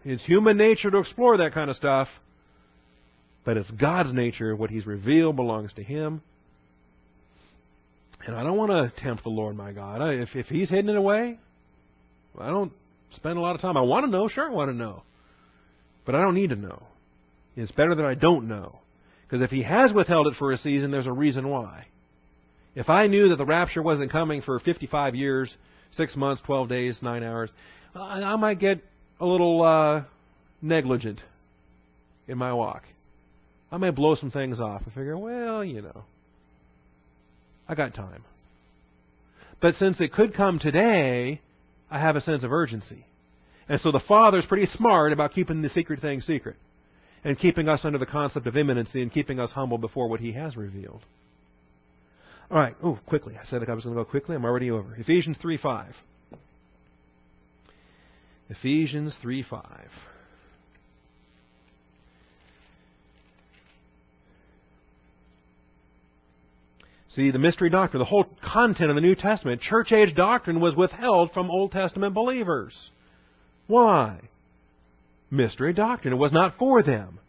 [0.04, 2.08] it's human nature to explore that kind of stuff,
[3.46, 4.54] but it's God's nature.
[4.54, 6.20] What He's revealed belongs to Him.
[8.26, 10.02] And I don't want to tempt the Lord my God.
[10.12, 11.38] If, if He's hidden it away,
[12.38, 12.72] I don't
[13.12, 13.78] spend a lot of time.
[13.78, 15.02] I want to know, sure, I want to know.
[16.08, 16.84] But I don't need to know.
[17.54, 18.78] It's better that I don't know.
[19.26, 21.84] Because if he has withheld it for a season, there's a reason why.
[22.74, 25.54] If I knew that the rapture wasn't coming for 55 years,
[25.92, 27.50] 6 months, 12 days, 9 hours,
[27.94, 28.80] I, might get
[29.20, 30.04] a little uh,
[30.62, 31.20] negligent
[32.26, 32.84] in my walk.
[33.70, 36.04] I may blow some things off and figure, well, you know,
[37.68, 38.24] I got time.
[39.60, 41.42] But since it could come today,
[41.90, 43.04] I have a sense of urgency.
[43.68, 46.56] And so the Father is pretty smart about keeping the secret thing secret
[47.24, 50.32] and keeping us under the concept of imminency and keeping us humble before what He
[50.32, 51.02] has revealed.
[52.50, 52.74] All right.
[52.82, 53.36] Oh, quickly.
[53.40, 54.34] I said I was going to go quickly.
[54.34, 54.94] I'm already over.
[54.96, 55.94] Ephesians 3 5.
[58.48, 59.90] Ephesians 3 5.
[67.10, 70.76] See, the mystery doctrine, the whole content of the New Testament, church age doctrine was
[70.76, 72.90] withheld from Old Testament believers.
[73.68, 74.18] Why?
[75.30, 76.14] Mystery doctrine.
[76.14, 77.20] It was not for them.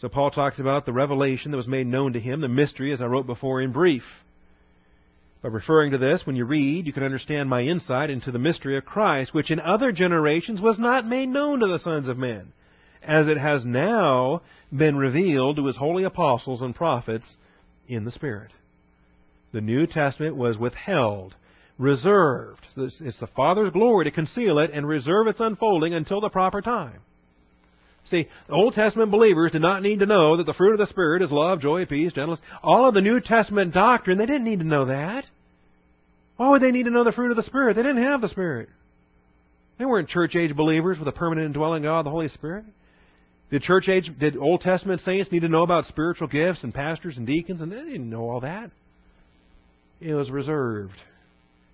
[0.00, 3.00] So Paul talks about the revelation that was made known to him, the mystery, as
[3.00, 4.04] I wrote before in brief.
[5.42, 8.76] By referring to this, when you read, you can understand my insight into the mystery
[8.76, 12.52] of Christ, which in other generations was not made known to the sons of men,
[13.02, 14.42] as it has now
[14.76, 17.36] been revealed to his holy apostles and prophets
[17.88, 18.50] in the Spirit.
[19.52, 21.34] The New Testament was withheld
[21.78, 22.60] reserved.
[22.76, 27.00] It's the Father's glory to conceal it and reserve its unfolding until the proper time.
[28.06, 30.86] See, the Old Testament believers did not need to know that the fruit of the
[30.86, 32.40] Spirit is love, joy, peace, gentleness.
[32.62, 35.24] All of the New Testament doctrine, they didn't need to know that.
[36.36, 37.76] Why would they need to know the fruit of the Spirit?
[37.76, 38.70] They didn't have the Spirit.
[39.78, 42.64] They weren't church age believers with a permanent indwelling God, the Holy Spirit.
[43.50, 47.16] Did church age, did Old Testament saints need to know about spiritual gifts and pastors
[47.16, 47.60] and deacons?
[47.60, 48.70] And they didn't know all that.
[50.00, 50.94] It was reserved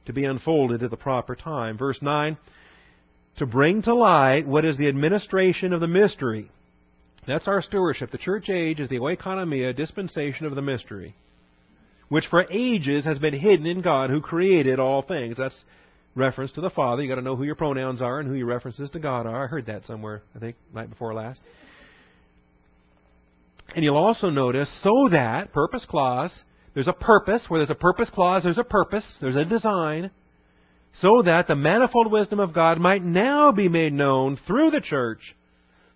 [0.07, 1.79] to be unfolded at the proper time.
[1.79, 2.37] Verse 9,
[3.37, 6.51] to bring to light what is the administration of the mystery.
[7.27, 8.11] That's our stewardship.
[8.11, 11.15] The church age is the oikonomia dispensation of the mystery,
[12.09, 15.39] which for ages has been hidden in God who created all things.
[15.39, 15.65] That's
[16.15, 17.03] reference to the Father.
[17.03, 19.45] You've got to know who your pronouns are and who your references to God are.
[19.45, 21.41] I heard that somewhere, I think, night before last.
[23.75, 26.33] And you'll also notice, so that, purpose clause,
[26.75, 27.45] there's a purpose.
[27.49, 29.07] Where there's a purpose clause, there's a purpose.
[29.21, 30.11] There's a design.
[31.01, 35.35] So that the manifold wisdom of God might now be made known through the church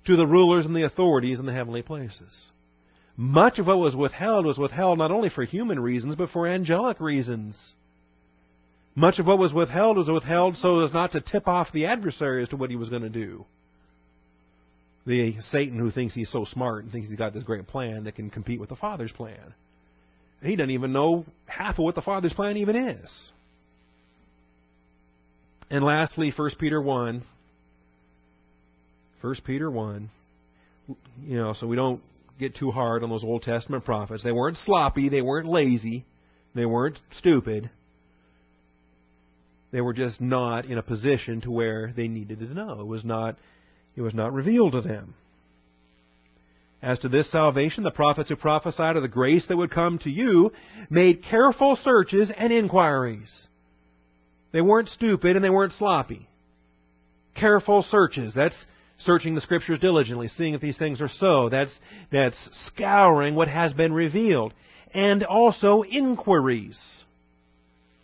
[0.06, 2.50] to the rulers and the authorities in the heavenly places.
[3.16, 7.00] Much of what was withheld was withheld not only for human reasons, but for angelic
[7.00, 7.56] reasons.
[8.94, 12.42] Much of what was withheld was withheld so as not to tip off the adversary
[12.42, 13.44] as to what he was going to do.
[15.06, 18.16] The Satan who thinks he's so smart and thinks he's got this great plan that
[18.16, 19.54] can compete with the Father's plan.
[20.42, 23.30] He doesn't even know half of what the Father's plan even is.
[25.70, 27.24] And lastly, 1 Peter 1
[29.20, 30.10] First Peter 1.
[31.24, 32.00] You know, so we don't
[32.38, 34.22] get too hard on those Old Testament prophets.
[34.22, 36.04] They weren't sloppy, they weren't lazy,
[36.54, 37.70] they weren't stupid.
[39.70, 42.80] They were just not in a position to where they needed to know.
[42.80, 43.36] It was not
[43.96, 45.14] it was not revealed to them.
[46.80, 50.10] As to this salvation, the prophets who prophesied of the grace that would come to
[50.10, 50.52] you
[50.88, 53.48] made careful searches and inquiries.
[54.52, 56.28] They weren't stupid and they weren't sloppy.
[57.34, 58.32] Careful searches.
[58.34, 58.56] That's
[58.98, 61.48] searching the scriptures diligently, seeing if these things are so.
[61.48, 61.76] That's,
[62.10, 64.54] that's scouring what has been revealed.
[64.94, 66.78] And also inquiries.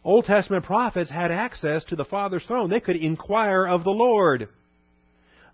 [0.03, 2.71] Old Testament prophets had access to the Father's throne.
[2.71, 4.49] They could inquire of the Lord.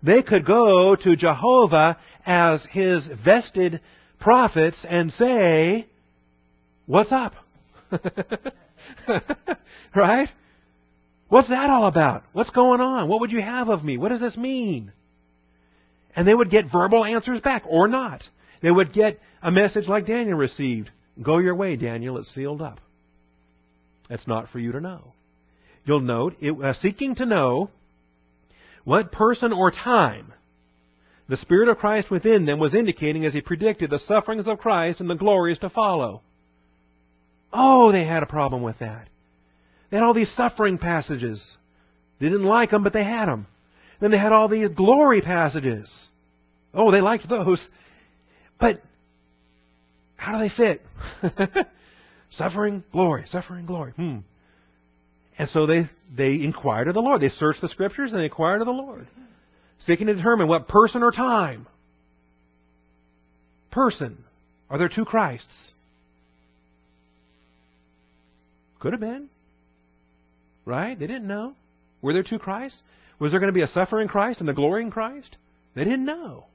[0.03, 3.81] They could go to Jehovah as his vested
[4.19, 5.87] prophets and say,
[6.85, 7.33] What's up?
[9.95, 10.29] right?
[11.29, 12.23] What's that all about?
[12.33, 13.07] What's going on?
[13.07, 13.97] What would you have of me?
[13.97, 14.91] What does this mean?
[16.15, 18.23] And they would get verbal answers back, or not.
[18.61, 20.91] They would get a message like Daniel received
[21.21, 22.79] Go your way, Daniel, it's sealed up.
[24.09, 25.13] That's not for you to know.
[25.85, 27.69] You'll note, it, uh, seeking to know
[28.83, 30.33] what person or time
[31.27, 34.99] the Spirit of Christ within them was indicating as he predicted the sufferings of Christ
[34.99, 36.21] and the glories to follow.
[37.53, 39.07] Oh, they had a problem with that.
[39.89, 41.41] They had all these suffering passages.
[42.19, 43.47] They didn't like them, but they had them.
[44.01, 45.89] Then they had all these glory passages.
[46.73, 47.65] Oh, they liked those.
[48.59, 48.81] But
[50.17, 50.81] how do they fit?
[52.31, 53.91] Suffering, glory, suffering, glory.
[53.93, 54.19] Hmm.
[55.41, 57.19] And so they, they inquired of the Lord.
[57.19, 59.07] They searched the scriptures and they inquired of the Lord.
[59.79, 61.65] Seeking to determine what person or time.
[63.71, 64.23] Person.
[64.69, 65.73] Are there two Christs?
[68.81, 69.29] Could have been.
[70.63, 70.99] Right?
[70.99, 71.55] They didn't know.
[72.03, 72.79] Were there two Christs?
[73.17, 75.37] Was there going to be a suffering Christ and a glorying Christ?
[75.73, 76.45] They didn't know.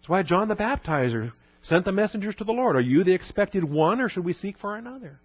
[0.00, 2.74] That's why John the Baptizer sent the messengers to the Lord.
[2.74, 5.20] Are you the expected one, or should we seek for another?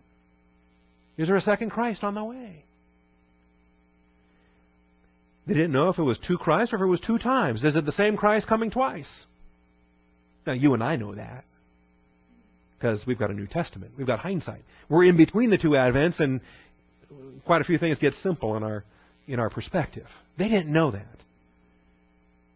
[1.17, 2.63] Is there a second Christ on the way?
[5.47, 7.63] They didn't know if it was two Christs or if it was two times.
[7.63, 9.09] Is it the same Christ coming twice?
[10.45, 11.45] Now, you and I know that
[12.77, 13.93] because we've got a New Testament.
[13.97, 14.61] We've got hindsight.
[14.89, 16.41] We're in between the two Advents, and
[17.45, 18.83] quite a few things get simple in our
[19.27, 20.05] in our perspective.
[20.37, 21.05] They didn't know that.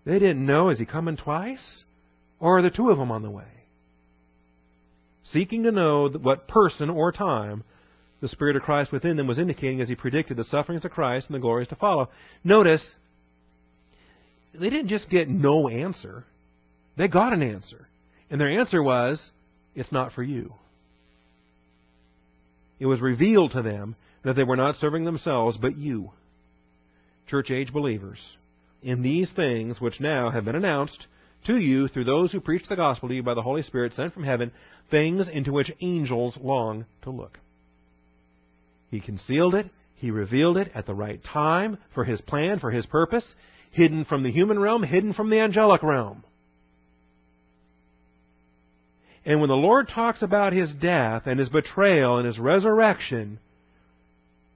[0.05, 1.84] They didn't know is he coming twice,
[2.39, 3.45] or are the two of them on the way?
[5.32, 7.64] seeking to know what person or time
[8.22, 11.28] the Spirit of Christ within them was indicating as he predicted the sufferings of Christ
[11.28, 12.09] and the glories to follow.
[12.43, 12.86] Notice,
[14.53, 16.24] they didn't just get no answer,
[16.97, 17.88] they got an answer.
[18.30, 19.32] And their answer was,
[19.76, 20.53] It's not for you.
[22.80, 26.11] It was revealed to them that they were not serving themselves, but you,
[27.28, 28.19] church age believers,
[28.82, 31.07] in these things which now have been announced
[31.45, 34.13] to you through those who preach the gospel to you by the Holy Spirit sent
[34.13, 34.51] from heaven,
[34.89, 37.39] things into which angels long to look.
[38.92, 42.86] He concealed it, he revealed it at the right time for his plan, for his
[42.86, 43.34] purpose,
[43.72, 46.24] hidden from the human realm, hidden from the angelic realm.
[49.24, 53.39] And when the Lord talks about his death and his betrayal and his resurrection,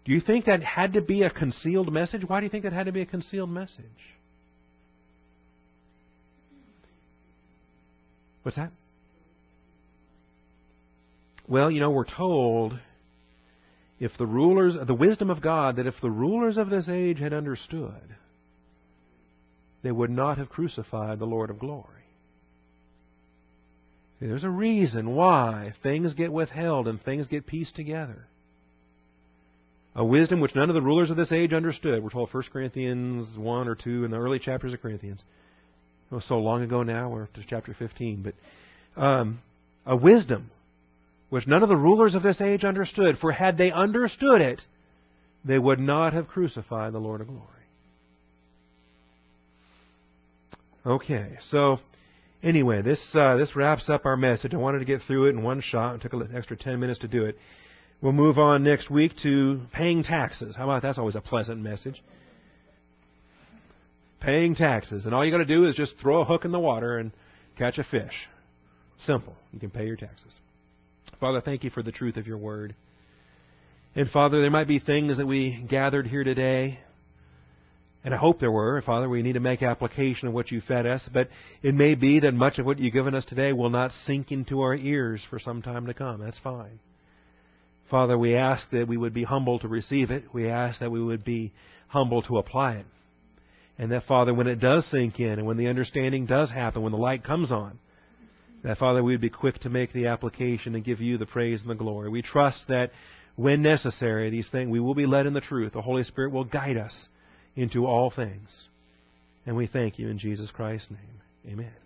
[0.04, 2.24] do you think that had to be a concealed message?
[2.28, 3.86] Why do you think that had to be a concealed message?
[8.44, 8.72] What's that?
[11.48, 12.80] Well, you know, we're told
[14.00, 17.34] if the rulers, the wisdom of God, that if the rulers of this age had
[17.34, 18.16] understood,
[19.84, 21.92] they would not have crucified the Lord of glory.
[24.20, 28.28] There's a reason why things get withheld and things get pieced together.
[29.96, 32.04] A wisdom which none of the rulers of this age understood.
[32.04, 35.22] We're told 1 Corinthians 1 or 2 in the early chapters of Corinthians.
[36.12, 38.24] It was so long ago now, we're up to chapter 15.
[38.24, 39.40] But um,
[39.86, 40.52] a wisdom
[41.36, 44.62] which none of the rulers of this age understood, for had they understood it,
[45.44, 47.44] they would not have crucified the Lord of glory.
[50.86, 51.80] Okay, so
[52.42, 54.54] anyway, this uh, this wraps up our message.
[54.54, 55.96] I wanted to get through it in one shot.
[55.96, 57.38] It took an extra ten minutes to do it.
[58.02, 60.56] We'll move on next week to paying taxes.
[60.56, 62.02] How about that's always a pleasant message
[64.22, 65.04] paying taxes.
[65.04, 67.12] And all you got to do is just throw a hook in the water and
[67.58, 68.14] catch a fish.
[69.06, 69.36] Simple.
[69.52, 70.34] You can pay your taxes.
[71.20, 72.76] Father, thank you for the truth of your word.
[73.96, 76.80] And Father, there might be things that we gathered here today,
[78.04, 78.82] and I hope there were.
[78.82, 81.30] Father, we need to make application of what you fed us, but
[81.64, 84.62] it may be that much of what you've given us today will not sink into
[84.62, 86.20] our ears for some time to come.
[86.20, 86.80] That's fine.
[87.90, 90.26] Father, we ask that we would be humble to receive it.
[90.34, 91.54] We ask that we would be
[91.88, 92.86] humble to apply it.
[93.78, 96.92] And that, Father, when it does sink in and when the understanding does happen, when
[96.92, 97.80] the light comes on,
[98.66, 101.62] that, Father, we would be quick to make the application and give you the praise
[101.62, 102.10] and the glory.
[102.10, 102.92] We trust that
[103.36, 105.74] when necessary, these things, we will be led in the truth.
[105.74, 107.08] The Holy Spirit will guide us
[107.56, 108.68] into all things.
[109.46, 111.54] And we thank you in Jesus Christ's name.
[111.54, 111.85] Amen.